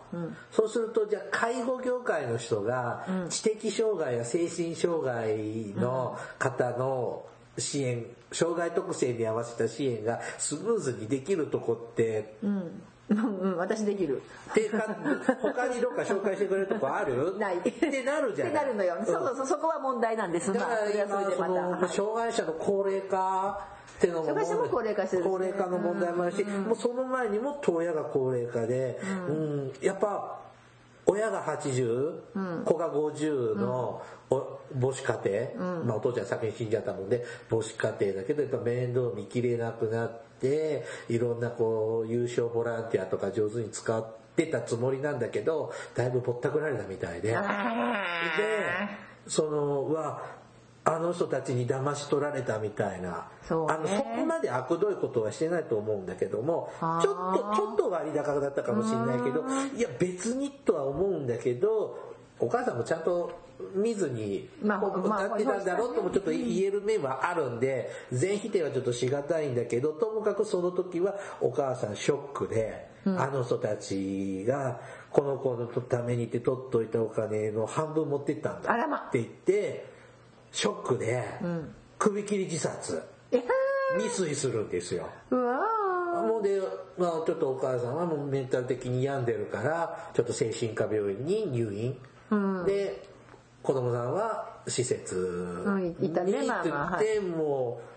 [0.50, 7.24] そうすると、じゃあ介護業界の人が、知的障害や精神障害の方の
[7.58, 14.22] 支援、障害特性に合わせた支援がスムーズにできるとこって、うん、うん、私できる。
[14.54, 14.96] でか
[15.42, 17.36] 他にどっか紹介してくれるとこある？
[17.38, 17.58] ない。
[17.58, 18.54] ってなるじゃない。
[18.54, 18.96] ってなるのよ。
[18.98, 19.06] うん。
[19.06, 20.52] そうそうそう、そこは問題なんです。
[20.52, 21.44] だから今そ。
[21.44, 23.60] のはい障害者の高齢化
[23.98, 29.72] っていうのも障害者も高齢化してるね高齢化の問題もあるし、もうその前にも親が高齢化で、うん。
[29.80, 30.40] やっぱ
[31.06, 40.33] 親が80、子が50のお母子家庭、まあお父ちゃん先に死んじゃったもんで母子家庭だけどやっぱ面倒見きれなくなって
[41.09, 47.30] いろんなこう優勝ボランティアとか上手に使ってたつもりなんだけどだいぶぼったくられたみたいで。
[47.30, 47.37] で、
[49.26, 50.22] その、は、
[50.87, 53.74] あの人たちに騙し取られたみたいな、そうね。
[53.74, 63.44] あの、そこまで悪どいことはしてないと思うんだけども、ちょっと、ちょっと割高だったかもしれないけど、いや、別にとは思うんだけど、お母さんもちゃんと
[63.74, 79.86] 見ずに、まあ歌ってたんだろうともちょっと言える面はあるんで、全否定はちょっとしがたいんだけど、ともかくその時はお母さんショックで、あの人たちが、この子のためにって取っといたお金の半分持ってったんだって言って、
[80.50, 81.22] ショックで、
[81.98, 83.02] 首切り自殺、
[83.96, 85.08] 未遂するんですよ。
[85.30, 86.60] もうで、
[86.98, 91.96] まあちょっとお母さんはもうメンタル的に病んでるから、ちょっと精神科病院に入院。
[92.64, 93.02] で、
[93.62, 95.14] 子供さんは施設
[96.24, 97.94] にまあまあって言って、もう、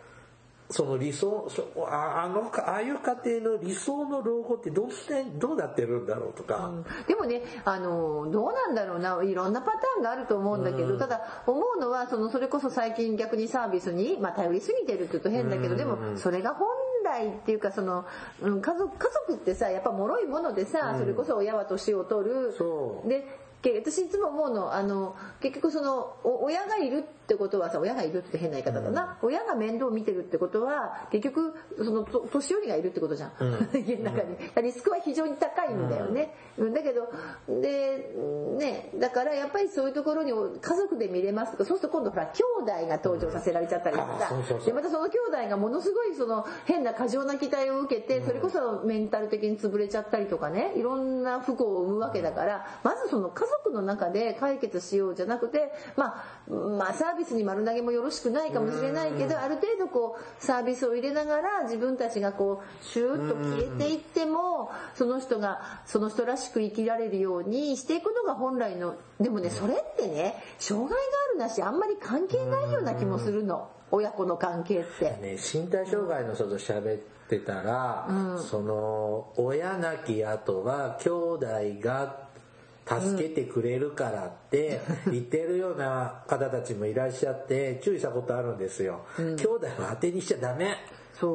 [0.69, 4.95] その理想、そああの、ああいう家庭の理想の老後ってどんな、
[5.37, 6.71] どうなってるんだろうとか。
[7.07, 16.67] でもね、あの、どうなんだろうな、いろんなパターンがあると思うんだけど、ただ思うのは、その、それこそ最近逆にサービスに、まあ頼りすぎてるって言うと変だけど、でも、それが本
[17.05, 18.05] 来っていうか、その、
[18.41, 22.53] うん家族、家族ってさ、やっぱ脆いものでさ、それこそ親は年を取る。
[23.07, 29.17] で、け私いつも思うの、あの、結局その、親がいるってことはさ、親がいるって変な言い方だな。
[29.21, 33.31] 親が面倒を見てるってことは、結局、その、と年寄りがいるってことじゃん。
[33.85, 34.37] 家の中に。
[34.63, 36.33] リスクは非常に高いんだよね。
[36.57, 37.09] うんだけど、
[37.61, 38.15] で、
[38.57, 44.17] ね、だからやっぱりそういうところに家族で見れますとか、そうすると今度ほら、兄弟が登場させられちゃったりとか
[44.65, 70.95] で、またその兄弟がものすごいその変な過剰な期待を受けて、それこそメンタル的に潰れちゃったりとかね、いろんな不幸を生むわけだから、まずその家族の中で解決しようじゃなくて、まあ、まあサービスに丸投げもよろしくないかもしれないけど、ある程度こうサービスを入れながら自分たちがこうシューッと消えていっても、その人がその人らしく生きられるようにしていくのが本来の、でもね、それってね、障害が
[71.31, 73.69] あるなしあんまり関係ないような気もするの。
[73.89, 75.05] 親子の関係って。
[75.21, 76.99] ね、身体障害の人と喋っ
[77.29, 81.47] てたら、その親亡き後は兄弟
[81.79, 82.26] が
[82.87, 89.05] 助けてくれるからって言ってるような方たちもいらっしゃって注意したことあるんですよ。
[89.17, 90.75] 兄弟は当てにしちゃダメ。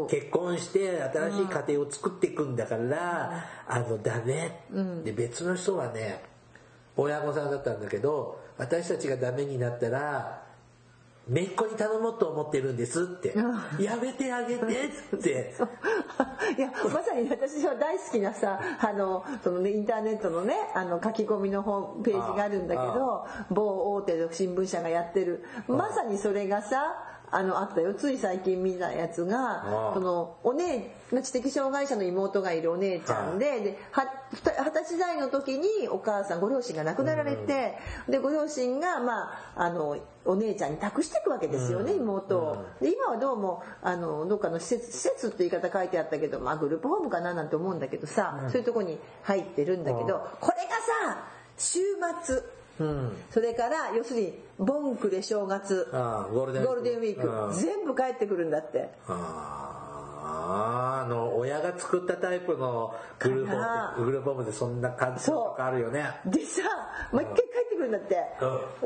[0.09, 4.64] 結婚して新しい家庭を作っていくんだから、あのダメ、
[5.05, 6.22] で別の人はね
[6.96, 10.44] 親御さんだったんだけど私たちがダメになったら
[11.29, 13.35] 姪っ子に頼もうと思ってるんですって。
[13.79, 14.64] やめてあげて
[15.16, 15.55] って。
[16.59, 25.45] いやまさに私は大好きなさあのその、ね、インターネットのねあの書き込みのホームページがあるんだけど某大手の新聞社がやってる。
[25.68, 27.95] まさにそれがさあのあったよ。
[27.95, 37.78] つい最近見たやつがそのお姉知的障害者の妹がいるお姉ちゃんででは二十歳代の時にお母さんご両親が亡くなられて、
[38.09, 42.66] でご両親が、まあ、あのお姉ちゃんに託していくわけですよね、妹を。
[42.80, 51.24] で今はどうもあのどっかの施設施設って言い方書いてあったけど、まあ、グループホームかななんて思うんだけどさ、そういうとこに入ってるんだけど、これがさ
[51.57, 51.80] 週
[52.24, 52.43] 末
[52.81, 53.12] うん。
[53.31, 57.55] それから要するにボンクで正月ゴールデンウィーク。
[57.55, 58.91] 全部帰ってくるんだって。
[60.25, 66.05] あの親が作ったタイプのグループホームグループホームでそんな感じとかあるよね。
[66.27, 66.62] でさ
[67.11, 67.23] もう。
[67.23, 68.16] 一回帰ってくるんだって、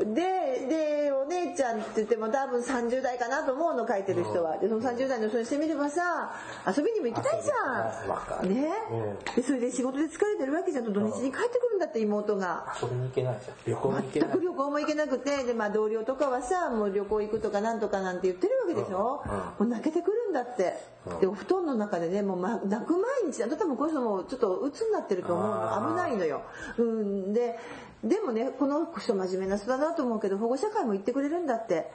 [0.05, 4.57] ででお姉ちゃんって言っても多分30代かなと思うの書いてる人は。
[4.57, 6.33] でその30代の人にしてみればさ
[6.65, 8.49] 遊びにも行きたいじゃん。
[8.49, 9.35] ね、うん。
[9.35, 10.85] でそれで仕事で疲れてるわけじゃん。
[10.85, 12.75] と土日に帰ってくるんだって妹が。
[12.81, 13.53] 遊びに行けないじゃ。
[13.53, 15.43] ん旅行に行けない全く旅行も行けなくて。
[15.43, 19.31] で、まあ、同僚とかはさもう旅行行くとかなんとかなんて言ってるわけでしょ、うん。
[19.31, 19.39] うん。
[19.39, 20.73] もう泣けてくるんだって、
[21.05, 21.19] うん。
[21.19, 25.47] でお布団の中でねもう、ま、泣く毎日あと多分この人もちょっと鬱になってると思う。
[25.47, 26.41] の危ないのよ、
[26.77, 27.57] うん、で
[28.03, 31.91] でもねこの人真面目な人だなと思うけど保護者会も行ってくれるんだって。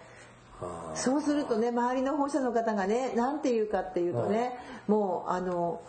[0.95, 4.57] そうするとね周りの保護者の方がね何て言うかっていうとね、
[4.87, 5.83] もうあの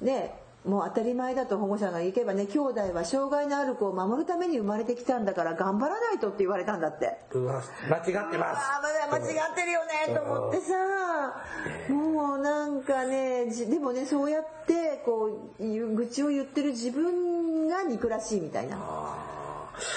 [0.00, 7.18] ねもう当たり前だと保護者が行けばね兄弟は障害のある子を守るために生まれてきたんだから頑張らないとって言われたんだって。
[7.32, 8.66] うわ間違ってます。
[8.66, 10.74] あ間違ってるよねと思ってさ。
[11.92, 18.78] もうなんかねじでもねそうやってこう愚痴を言ってる自分が憎らしいみたいな。
[18.80, 19.43] あ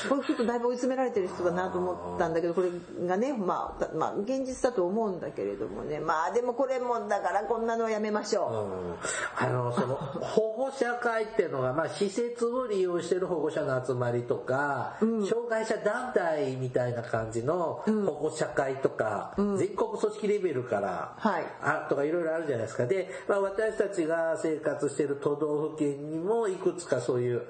[0.10, 2.70] これちょっとだいぶ追い詰められてる人だなと思ったんだけどこれ
[3.08, 6.00] がねまあ、たまあ現実だと思うんだけれどもね。
[6.00, 8.98] まあでもこれもだからこんなのはやめましーょ
[9.40, 9.44] う。
[9.44, 9.48] ん。
[9.48, 21.46] あのその 保護者会っていうのが、まあ、施設を利用してる保護者の集まりとか、障害者団体みたいな感じの保護者会とか、全国組織レベルから、はい。
[21.62, 22.86] あとかいろいろあるじゃないですか。
[22.86, 27.44] で、まあ、私たちが生活してる都道府県にもいくつかそういう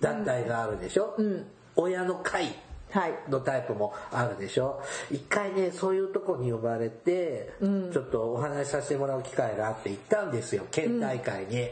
[0.00, 1.57] 団体があるでしょ、親の会うは
[2.40, 2.54] い。
[3.28, 4.80] のタイプもあるでしょ？
[5.10, 11.68] 一回ねそういうとこに呼ばれて、ちょっとお話しさせてもらう機会があって行ったんですよ県大会に、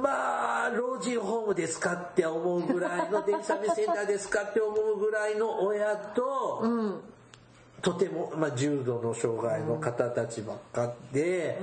[0.00, 7.02] まあ老人ホームですかって思うぐらいの電車目センターですかって思うぐらいの親と、
[7.82, 11.60] とても、まあ、重度の障害の方たちばっかで、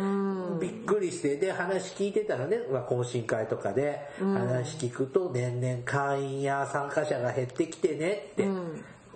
[0.60, 8.46] びっくりしてで話聞いてたらね、まあ、懇親会とかで話聞くと年々会員や参加者が減ってきてねって、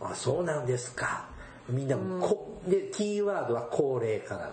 [0.01, 1.25] あそうなんですか。
[1.69, 4.51] みんなもこ、でキーワードは高齢化なの。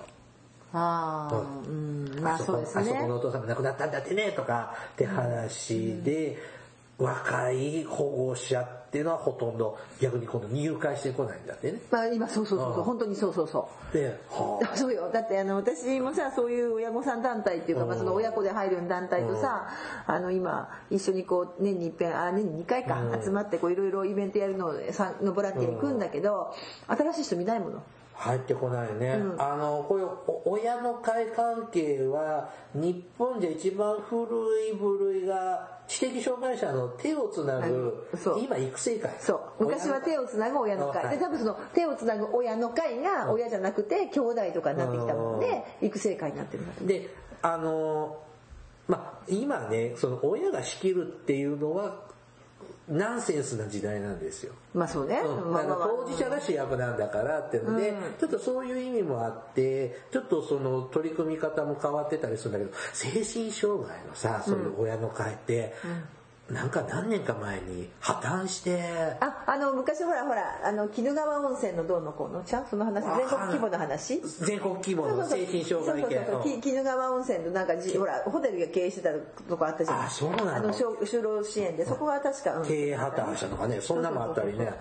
[0.72, 1.36] ああ
[1.68, 2.18] うん。
[2.20, 6.36] まあそこそうですあそこのねお父さんが亡くなったんだってねとかって話で、
[6.98, 11.78] 若い保護者っていうのはほとんど逆に今度入会してこないんだってね。
[11.92, 12.82] まあ今そうそうそうそう。
[12.82, 13.94] 本当にそうそうそう。
[13.94, 15.08] で、は あそうよ。
[15.12, 19.68] だってあの私もさそういう親御さん団体っていうか、まあ、その親子で入る団体とさ、
[20.08, 26.52] あの今一緒にこう年に一遍あ年に2回か集まってこういろいろイベントやるのさのボランティア行くんだけど、
[26.88, 27.82] 新しい人見ないもの。
[28.20, 29.18] 入ってこないね。
[29.38, 34.26] あの、こういうお親の会関係は、日本じゃ一番古
[34.68, 38.06] い部類が、知的障害者の手をつなぐ
[38.40, 39.10] 今育成会。
[39.18, 39.64] そう。
[39.64, 47.12] 昔は手をつなぐ親の会、はいで多分その手をつなぐ親の会が親じゃなくて兄弟とかになってきたもんで育成会になってるんだとで、
[47.42, 48.18] あの、
[48.86, 52.04] まあ、今ね、その親が仕切るっていうのは、
[52.90, 54.52] ナンセンスな時代なんですよ。
[54.74, 65.74] まあそうね、うん、当事者が主役なんだからっていうので、ちょっとそういう意味もあってちょっとその取り組み方も変わってたりするんだけど精神障害のさそういう親の会って、
[66.50, 68.82] なんか何年か前に破綻して。
[69.20, 72.66] ああの昔ほらほらあの鬼怒川温泉のどうのこうのちゃん？
[72.66, 74.20] その話全国規模の話？
[74.20, 76.60] 全国規模の精神障害系そうそうそううん。
[76.60, 79.10] き鬼怒川温泉のなんかじほらホテルが経営してた
[79.48, 80.06] とこあったじゃない？
[80.06, 80.54] あそうなの？
[80.56, 82.66] あの就就労支援でそこは確か、うん。
[82.66, 83.80] 経営破綻したとかね？
[83.80, 84.72] そんなのもあったりね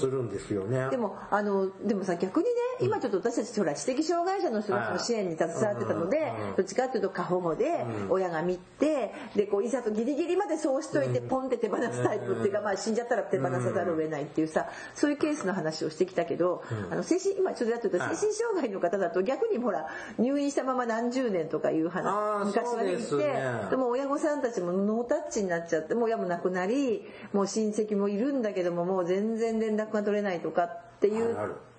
[0.00, 0.88] するんですよね。
[0.90, 2.50] でもあのでもさ逆にね
[2.80, 19.86] 今ちょっと私たちほら知的障害者の人たちの支援に携わってたのでどっちかっていうと過保護で親が見てでこういざとギリギリまでそうしとといてポンって手放すタイプっていうか、まあ、死んじゃったら手放さざるを得ないっていうさそういうケースの話をしてきたけど、あの精神今ちょっとやってると精神障害の方だと逆にほら
[20.18, 31.36] 入院したまま何十年とかいうあ話ー昔はねいてでも親御さんたちもノータッチになっちゃってもう親も亡くなりもう親戚もいるんだけどももう全然連絡が取れないとかっていう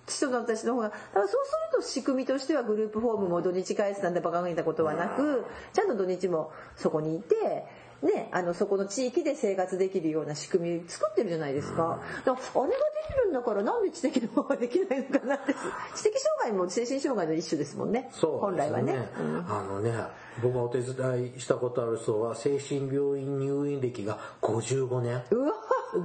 [0.08, 1.36] 人の私の方がだからそうす
[1.78, 7.83] ると仕組みとしてはグループホームも土日返すなんてバカげたことはなくちゃんと土日もそこにいて。
[8.04, 12.02] ね、あのそこの地域で生活できるような仕組み作ってるじゃないですか。
[12.26, 15.54] だからあれができるんだからなんで知的の方ができないのかなって
[15.96, 18.94] 知的障害も精神障害の一種ですもんねそう本来はね。
[19.18, 19.94] うんあのね、
[20.42, 25.24] 僕がお手伝いしたことある人は精神病院入院歴が55年。
[25.32, 25.54] うわ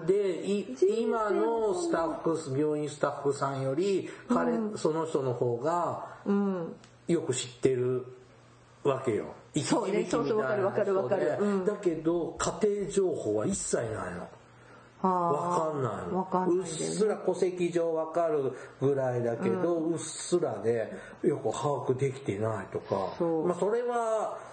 [0.07, 6.07] で、い今のスタッフ、病院スタッフさんより、彼、その人の方が、
[7.07, 8.05] よく知ってる
[8.85, 9.35] わけよ。
[9.61, 14.29] 生きそうねそうそうわかるわかるわかるうんだけど、家庭情報は一切ないの。
[15.01, 16.19] わかんないの。
[16.19, 20.93] わかんないうっすら戸籍上わかるぐらいだけど、うっすらで
[21.23, 22.95] よく把握できてないとか。
[23.47, 24.48] まあそれは、い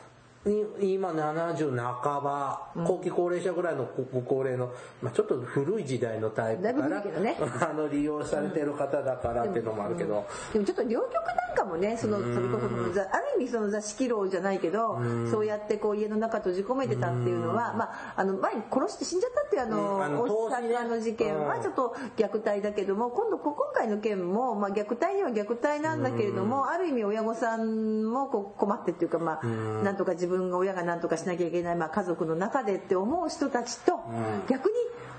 [0.79, 4.71] 今70半ば、後期高齢者ぐらいのご高齢の、
[5.01, 7.35] まあちょっと古い時代のタイプから、ね。
[7.61, 12.59] あの利用されてる方だからっていうのもあるけど、でもちょっと両極なんかもねそのそれこ
[12.93, 14.99] そある意味その座敷牢じゃないけど
[15.31, 20.03] そうやってこう家の中閉じ込めてたっていうのはまああの前に殺して死んじゃったっていうあのうん。
[20.03, 21.61] あの大阪の事件はうん。
[21.61, 33.93] ちょっと虐待だけども今度こ今回の件もまあ虐待には虐待なんだけれどもある意味親御さんもこう困ってっていうかまあなんとか自分が親がなんとかしなきゃいけないまあ家族の中でって思う人たちと
[34.47, 34.73] 逆に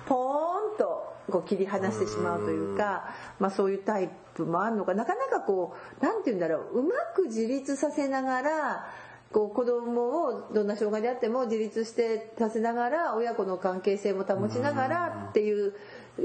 [0.07, 4.95] ポーンとこう切り離してしまうというか、まあ、そういうタイプもあるのか。
[4.95, 6.81] なかなかこうなんて言うんだろう。
[6.81, 8.87] うまく自立させながら
[9.33, 15.75] こう子供をどんな障害であっても自立してさせながら親子の関係性も保ちながらっていう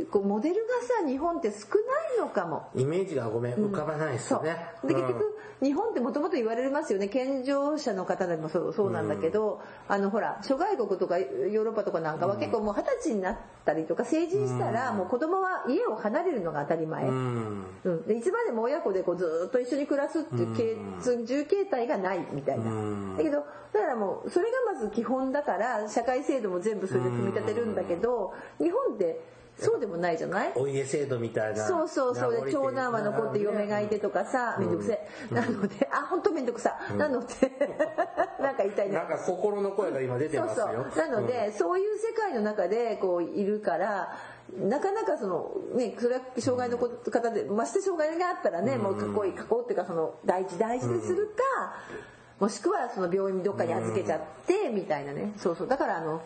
[0.09, 0.61] こうモデルが
[1.01, 2.69] さ日本って少ないのかも。
[2.75, 4.37] イメージがごめん、浮かばないですそう。
[4.39, 4.57] よね。
[4.83, 4.89] うん。
[4.89, 7.07] で結局日本ってもともと言われますよね。
[7.07, 17.65] 健常者の方でもそうそうなんだけど、あのほら諸外国とかヨーロッパとかなんかは結構もう二十歳になったりとか成人したらもう子供は家を離れるのが当たり前、うん。
[17.83, 23.17] うん、でいつまでも親子でこうずーっと一緒に暮らすっていう形重形態がないみたいな、うん。
[23.17, 29.21] だけどだからもうそれがまず基本だから社会制度も全部それで組み立てるんだけど日本って
[29.61, 30.51] そうでもないじゃない？
[30.55, 31.67] お家制度みたいな。
[31.67, 32.51] そうそうそう。
[32.51, 35.33] 長男は残って嫁がいてとかさめんどくせえ。
[35.33, 36.77] なのであ本当めんどくさ。
[36.97, 37.27] なので
[38.41, 40.65] なんか言いたいねなんか心の声が今出てそうますよ。
[40.93, 44.17] そうなので、そういう世界の中でこういるから
[44.57, 51.75] なかなかそのねそれは障害の方でまして障害があったらねもう囲い囲うっていうかその大事大事にするか、
[52.39, 55.33] もしくはその病院にどっかに預けちゃってみたいなね。
[55.37, 55.67] そうそう。
[55.67, 56.21] だからあの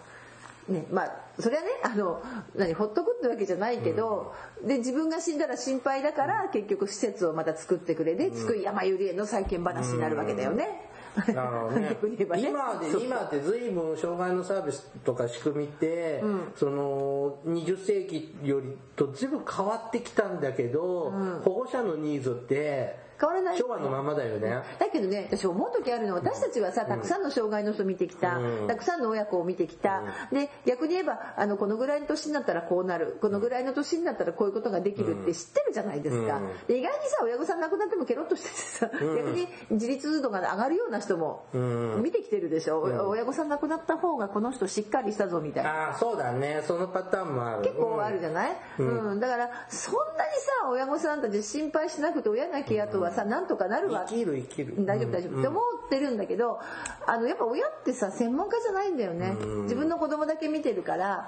[0.69, 2.21] ねまあそれはねあの
[2.55, 4.33] 何ほっとくってわけじゃないけど、
[4.65, 10.89] で自分が死んだら心配だから結局施設をまた作ってくれで津久井やまゆり園の再建話になるわけだよね。
[11.27, 12.07] なるほど
[12.37, 16.23] 今で今って随分障害のサービスとか仕組みって、
[16.55, 21.11] その20世紀よりと随分変わってきたんだけど、
[21.43, 23.57] 保護者のニーズって変わらない。
[23.57, 24.61] 昭和のままだよね。
[24.79, 28.67] だけどね私思う時あるのは私たちはさたくさんの障害の人見てきた、うん。
[28.67, 33.17] たくさんの親子を見てきた、で逆に言えばあのこのぐらいの年になったらこうなる。
[33.21, 36.67] このぐらいの年になったらこういうことができるって知ってるじゃないですか、うん。
[36.67, 42.03] で意外にさ親御さん亡くなってもケロッとしててさ、逆に自立度が上がるような人もうん。
[42.03, 45.87] 見てきてるでしょ、親御さん亡くなった方がこの人しっかりしたぞみたいな。
[45.87, 46.63] ああそうだね。
[46.67, 47.61] そのパターンもある。
[47.61, 49.19] 結構あるじゃない、うん。
[49.19, 53.91] だからそんなにさ親御さんたち心配しなくて親なき後はさなんとかなる。
[53.91, 54.85] わ生きる生きる。
[54.85, 55.39] 大丈夫大丈夫。
[55.39, 56.59] って思ってるんだけど
[57.05, 59.35] あのやっぱ親ってさ専門家じゃないんだよね。
[59.63, 61.27] 自分の子供だけ見てるから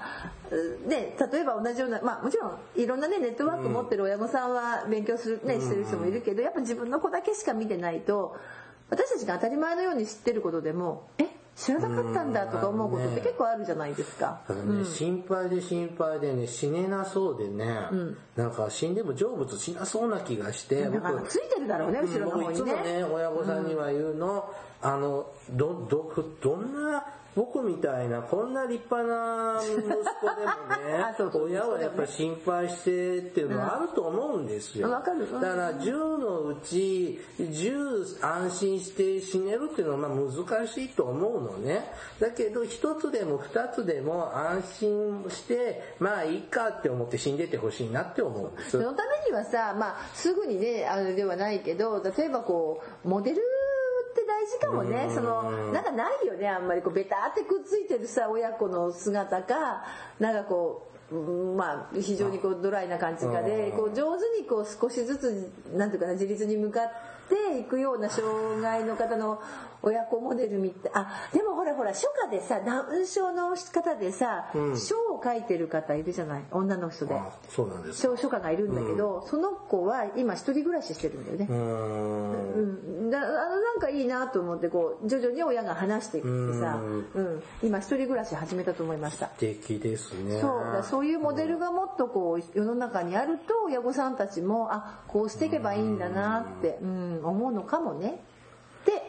[0.50, 8.36] うね例えば同じようなまあもちろんいろんなねネットワーク持ってる親御さんは勉強するねしてる人もいるけどやっぱ自分の子だけしか見てないと
[8.90, 11.26] 私たちが当たり前のように知ってることでもえ？
[11.58, 14.42] 知らなかったんだとか思うことって結構あるじゃないですか。
[14.46, 17.66] ただね、心配で心配でね死ねなそうでね、
[18.36, 22.92] なんか死んでも成仏しなそうな気がしてだからついてるだろうね後ろの方僕いつもにね。
[22.98, 24.48] ね親御さんには言うの、
[24.80, 27.04] あのどどどんな
[27.38, 34.94] 僕みたいなこんな立派な息子でもね 親はやっぱり心配してっていうのはあると思うんですよ、うん。
[34.94, 35.20] わかる。
[35.20, 35.40] うん。
[35.40, 41.92] だから10のうち10安心して死ねるっていうのはまあ難しいと思うのね。
[42.18, 48.70] だけど一つでも二つでも安心してまあいいかって思って死んでてほしいなって思うんです。
[48.72, 53.42] そのためにはさ、まあ、すぐにねあれではないけど例えばこうモデル
[54.28, 55.10] 大事かもね。
[55.14, 56.48] そのなんかないよね。
[56.48, 59.84] あんまりこうベタってくっついてるさ親子の姿か
[60.20, 66.90] なんかこううんまあ非常にこうドライな感じかでこう上手にこう少しずつなんていうかな自立に向かっ
[67.28, 69.40] ていくような障害の方の
[69.88, 70.92] 親子モデルみたい。
[70.94, 76.44] あでもほらほら書家でさダウン症の方でさ書を書いてる方いるじゃない？
[76.50, 77.14] 女の人で。
[77.14, 78.00] あそうなんです。
[78.00, 81.46] 書書家がいるんだけどその子は今一人暮らししてるんだよね。
[81.48, 82.28] うーん。
[83.02, 86.80] うん、だあのなんかいいなと思ってこう徐々に親が話していってさ、
[87.14, 89.26] うん、今一人暮らし始めたと思いました。
[89.28, 90.40] 素敵ですね。
[90.40, 90.84] そう。
[90.84, 98.22] そういうモデルがもっとこう世の中にあると親御さんたちもあこうしていけばいいんだなって、うん、思うのかもね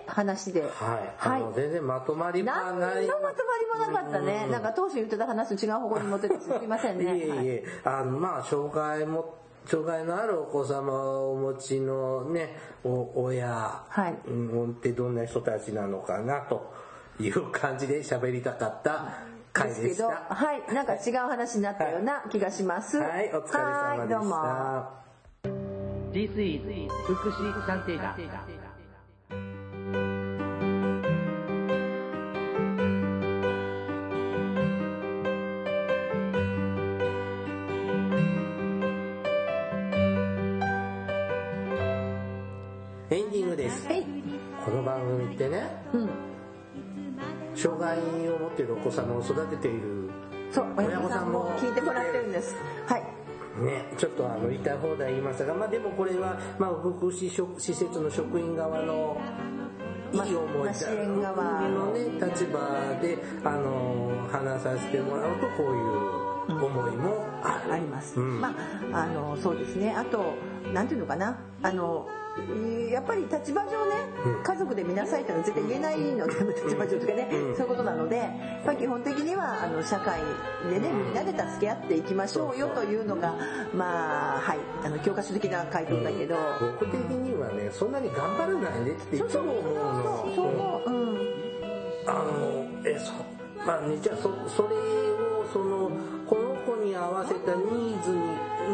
[0.09, 0.69] 話で、はい、
[1.17, 1.53] はい。
[1.55, 4.47] 全然まとまりが何のないまとまりもなかったね。
[4.47, 7.05] なんか当初言ってた話と違う方向に持ってってすみませんね。
[7.17, 9.35] いえいえ、あのまあ障害も
[9.65, 14.17] 障害のあるお子様をお持ちのねお親、はい。
[14.27, 16.73] うんってどんな人たちなのかなと
[17.19, 19.05] いう感じで喋りたかった
[19.53, 19.87] 回でした。
[19.89, 22.97] けど、はい、なんか違う話になったような気がします。
[22.97, 23.57] はい、お疲れ様でした。
[23.57, 24.99] はいどうも。
[26.11, 28.58] This is 福祉探偵団
[43.11, 43.87] エンディングです。
[43.87, 44.03] はい、
[44.63, 46.09] この番組ってね、うん、
[47.55, 47.97] 障害
[48.29, 50.11] を持っているお子様を育てている
[50.77, 52.55] 親御さんも聞いてもらってるんです。
[52.85, 53.01] はい。
[53.63, 59.19] ね、ちょっとあの言いたい放題言いましたが、まあ、でもこれは、まあ、福祉職施設の職員側の
[60.13, 62.59] いい思いまあ支援側の、ね、立場
[63.01, 67.73] であの話させてもらうとこういう思いもある。
[67.73, 68.19] あります。
[68.19, 68.53] うんま
[68.93, 69.95] あ、あの、そうですね。
[69.95, 70.35] あと、
[70.73, 71.39] なんていうのかな。
[71.63, 72.07] あの、
[72.91, 73.95] やっぱり立場上ね、
[74.43, 76.33] 家族で見なさいってのは絶対言えないので、
[76.63, 80.19] 立場上とかね、そういうことなので、やっぱり基本的には、あの、社会
[80.69, 83.35] でね、みんなで助け合っていきましょうよというのが、
[83.73, 90.33] まあ、はい、あの、教科書的な回答だけど、僕的にはねそんなに頑張らないでっていつも思うの。
[90.35, 90.89] そう思う。
[90.89, 91.39] うん。
[92.07, 93.11] あのえそ
[93.65, 95.91] まあねじゃあそそれをその
[96.25, 98.17] この子に合わせたニーズに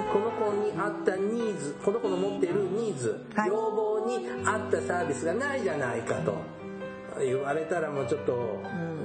[0.03, 3.49] この子に合ったニーズこの子の持っているニーズ、はい。
[3.49, 6.35] 要望に合ったサービスがないじゃないかと。
[7.19, 8.59] 言われたらもうちょっと、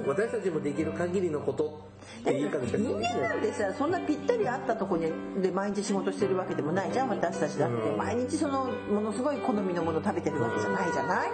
[0.05, 1.87] 私たちもできる限りのこと
[2.21, 5.09] って言い方しか人間なんてさそんなぴったり合ったとこに
[5.41, 11.29] で毎日仕事してるわけでもないじゃん私たちだって、毎日そのものすごい好みのもの食べてるわけじゃないじゃない？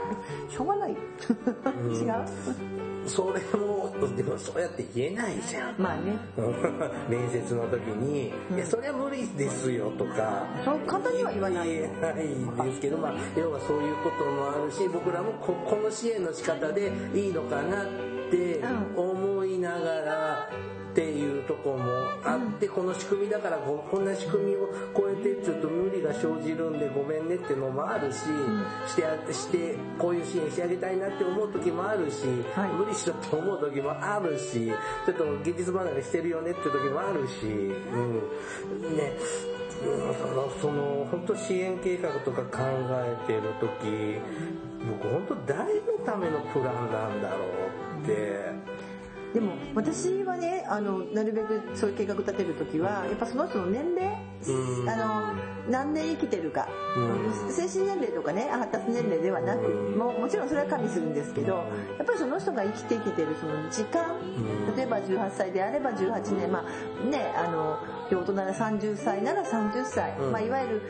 [0.50, 0.92] しょうがない。
[0.94, 0.98] 違う？
[3.08, 5.76] それもでもそうやって言えないじゃん。
[5.78, 6.18] まあね。
[7.10, 10.46] 面接の時に「いやそれは無理ですよ」とか。
[10.64, 11.68] そう簡単には言わない。
[11.68, 17.86] 言えないですけど、まあ、要はそういうこともあるし僕らもここの支援の仕方でいいのかなっ
[18.30, 18.62] て
[18.96, 20.50] 思いながら
[20.98, 21.92] っていうところも
[22.26, 24.68] あって、この仕組みだからここんな仕組みを
[24.98, 28.18] 超えてちょっと無理が生じるんでごめんねっていうのもあるし、
[28.88, 32.26] してあしてこういう支援してあげたいなって思う時もあるし、
[32.56, 32.72] はい。
[32.72, 34.74] 無理しろって思う時もあるし
[35.06, 39.14] ちょっと現実離れしてるよねって時もあるし、うん、ね。
[40.60, 44.20] その本当支援計画とか考えてる時
[45.00, 47.46] 僕本当誰のためのプランなんだろ
[48.00, 48.87] うって。
[49.34, 54.16] でも私はねあのなるべくそういう計画立てる時はやっぱその人の年齢
[54.48, 54.90] うん。
[54.90, 56.68] あの何年生きてるか、
[57.50, 61.56] 精神年齢とかね発達年齢ではなくももちろんそれは加味するんですけど
[61.98, 64.16] やっぱりその人が生きてきてるその時間
[64.78, 70.82] 例えば18歳であれば18年まあねあの大人なら30歳なら30歳、まあ、いわゆる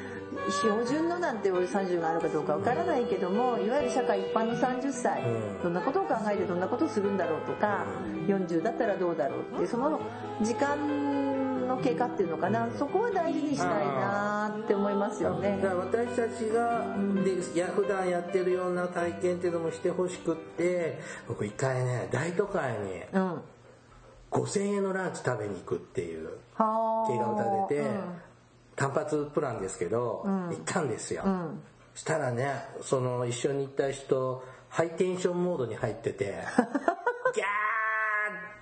[0.50, 5.64] 標準のなんて俺30があるかどうかわからないけどもいわゆる社会一般の30歳うん。
[5.64, 7.86] どんなことを考えてどんなことをするんだろうとか
[8.28, 10.00] 40だったらどうだろうってその
[10.42, 12.70] 時間の経過っていうのかな。
[12.78, 15.60] そこは大事にしたいなって思いますよね。
[15.62, 16.86] だから私たちが
[17.24, 23.42] でや普段やってるような体験っていうのもしてほしくって僕一回ね大都会にうん。
[24.30, 27.90] 5000円のランチ食べに行くっていうはあ計画を立てて、
[28.78, 31.62] 単発プランですけど、行ったんですよ、ん。
[31.96, 36.26] したらねその一緒に行った人ハイテンションモードに入ってて
[37.34, 37.48] ギャー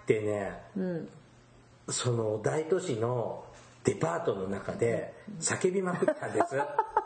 [0.04, 0.62] ってね、
[1.90, 3.44] その大都市の
[3.84, 6.56] デパートの中で叫びまくったんです。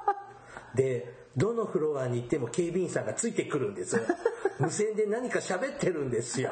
[0.75, 3.99] でどのフロアに行っても警備員さんがついてくるんです。
[4.59, 6.51] 無線で何か喋ってるんですよ。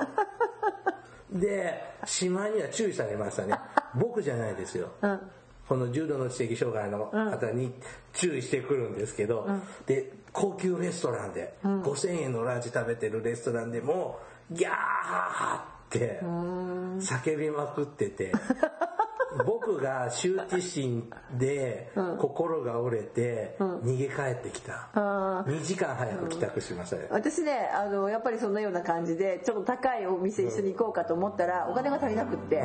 [1.30, 3.60] でしまいには注意されましたね。
[3.93, 4.89] 僕じゃないですよ。
[5.01, 5.32] うん
[5.68, 7.74] この重度の知的障害の方に
[8.13, 9.47] 注意してくるんですけど、
[9.86, 14.20] で、高級レストランで、5000円のランチ食べてるレストランでも、
[14.51, 18.32] ギャーって叫びまくってて、
[19.46, 24.90] 僕が羞恥心で心が折れて逃げ帰ってきた。
[24.94, 27.08] 2時間早く帰宅しましたね。
[27.10, 32.64] 私ねあのやっぱりそんなような感じでちょっと高いお店一緒に行こうかと思ったらお金が足りなくって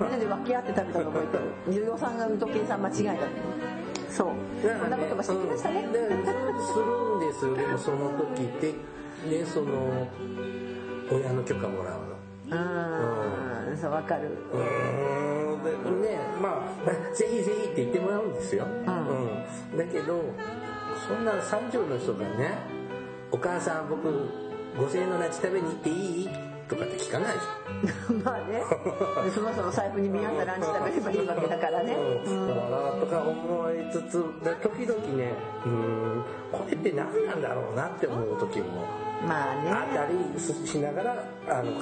[0.00, 1.24] みんなで分け合って食べたの覚
[1.66, 1.86] えてる。
[1.86, 4.28] 予算が時計さん間違えたそう。
[4.62, 6.06] そんなこともしてきましたね、で、する
[7.16, 7.56] んですよ。
[7.56, 8.72] でもその時って、
[9.28, 10.06] ね、その、
[11.10, 12.13] 親の許可もらうの。
[12.50, 13.76] うん。
[13.76, 14.28] そう分かる。
[14.52, 15.44] うーん。
[15.64, 15.70] で
[16.08, 19.78] ねまあ ぜひぜひって言ってもらうんですよ、うん。
[19.78, 20.20] だけど
[21.08, 22.58] そんな30の人がね
[23.32, 24.08] 「お母さん僕
[24.76, 25.92] 5000円のランチ食べに行ってい
[26.24, 26.28] い?」
[26.68, 27.34] とかって聞かない
[28.08, 28.62] じ まあね。
[29.34, 35.34] そもそも財布に見合ったランチ食べればいいわけだからね、ゃん、だからとか思いつつだ時々ね
[35.66, 36.24] うん。
[36.50, 38.86] これって何なんだろうなって思う時も
[39.26, 39.70] まあね。
[39.70, 41.80] あったりしながらあの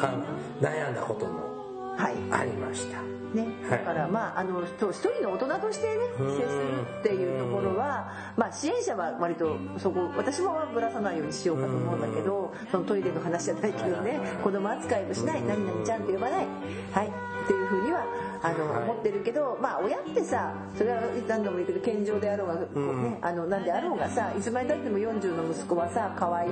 [0.60, 1.52] 悩んだことも
[1.96, 2.14] はい。
[2.30, 3.02] ありました。
[3.34, 16.46] ね、だからまああの一人の大人としてね接するっていうところは、まあ、支援者は割とそこ私もぶらさないようにしようかと思うんだけどそのトイレの話じゃないけどね子供扱いもしない何々ちゃんと呼ばない。
[16.92, 17.08] はい。
[17.08, 18.04] っていうふうには
[18.42, 18.82] あの、はい。
[18.82, 26.50] 思ってるけどまあ親ってさそれは何度も言うけど健常であろうが、こうね、あのなんであろうがさいつまでたっても40の息子はさ可愛い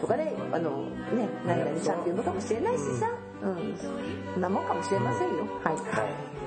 [0.00, 3.10] とかねあのね何々ちゃんって呼ぶかもしれないしさ、
[3.42, 3.76] うん、
[4.34, 5.44] そんなもんかもしれませんよ。
[5.64, 5.74] はい。
[5.74, 5.80] は
[6.34, 6.38] い。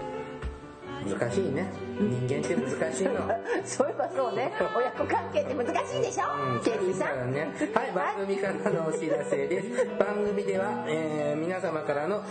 [1.10, 1.66] 難しいね。
[2.00, 3.14] 人間って難しいの。
[3.66, 7.32] そういえばそうね、親子関係って難しいでしょ、ケリーさん。
[7.34, 9.86] ね、はい、番組からのお知らせです。
[10.00, 12.24] 番組では、えー、皆様からの、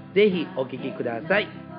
[0.13, 1.70] ぜひお聴きください。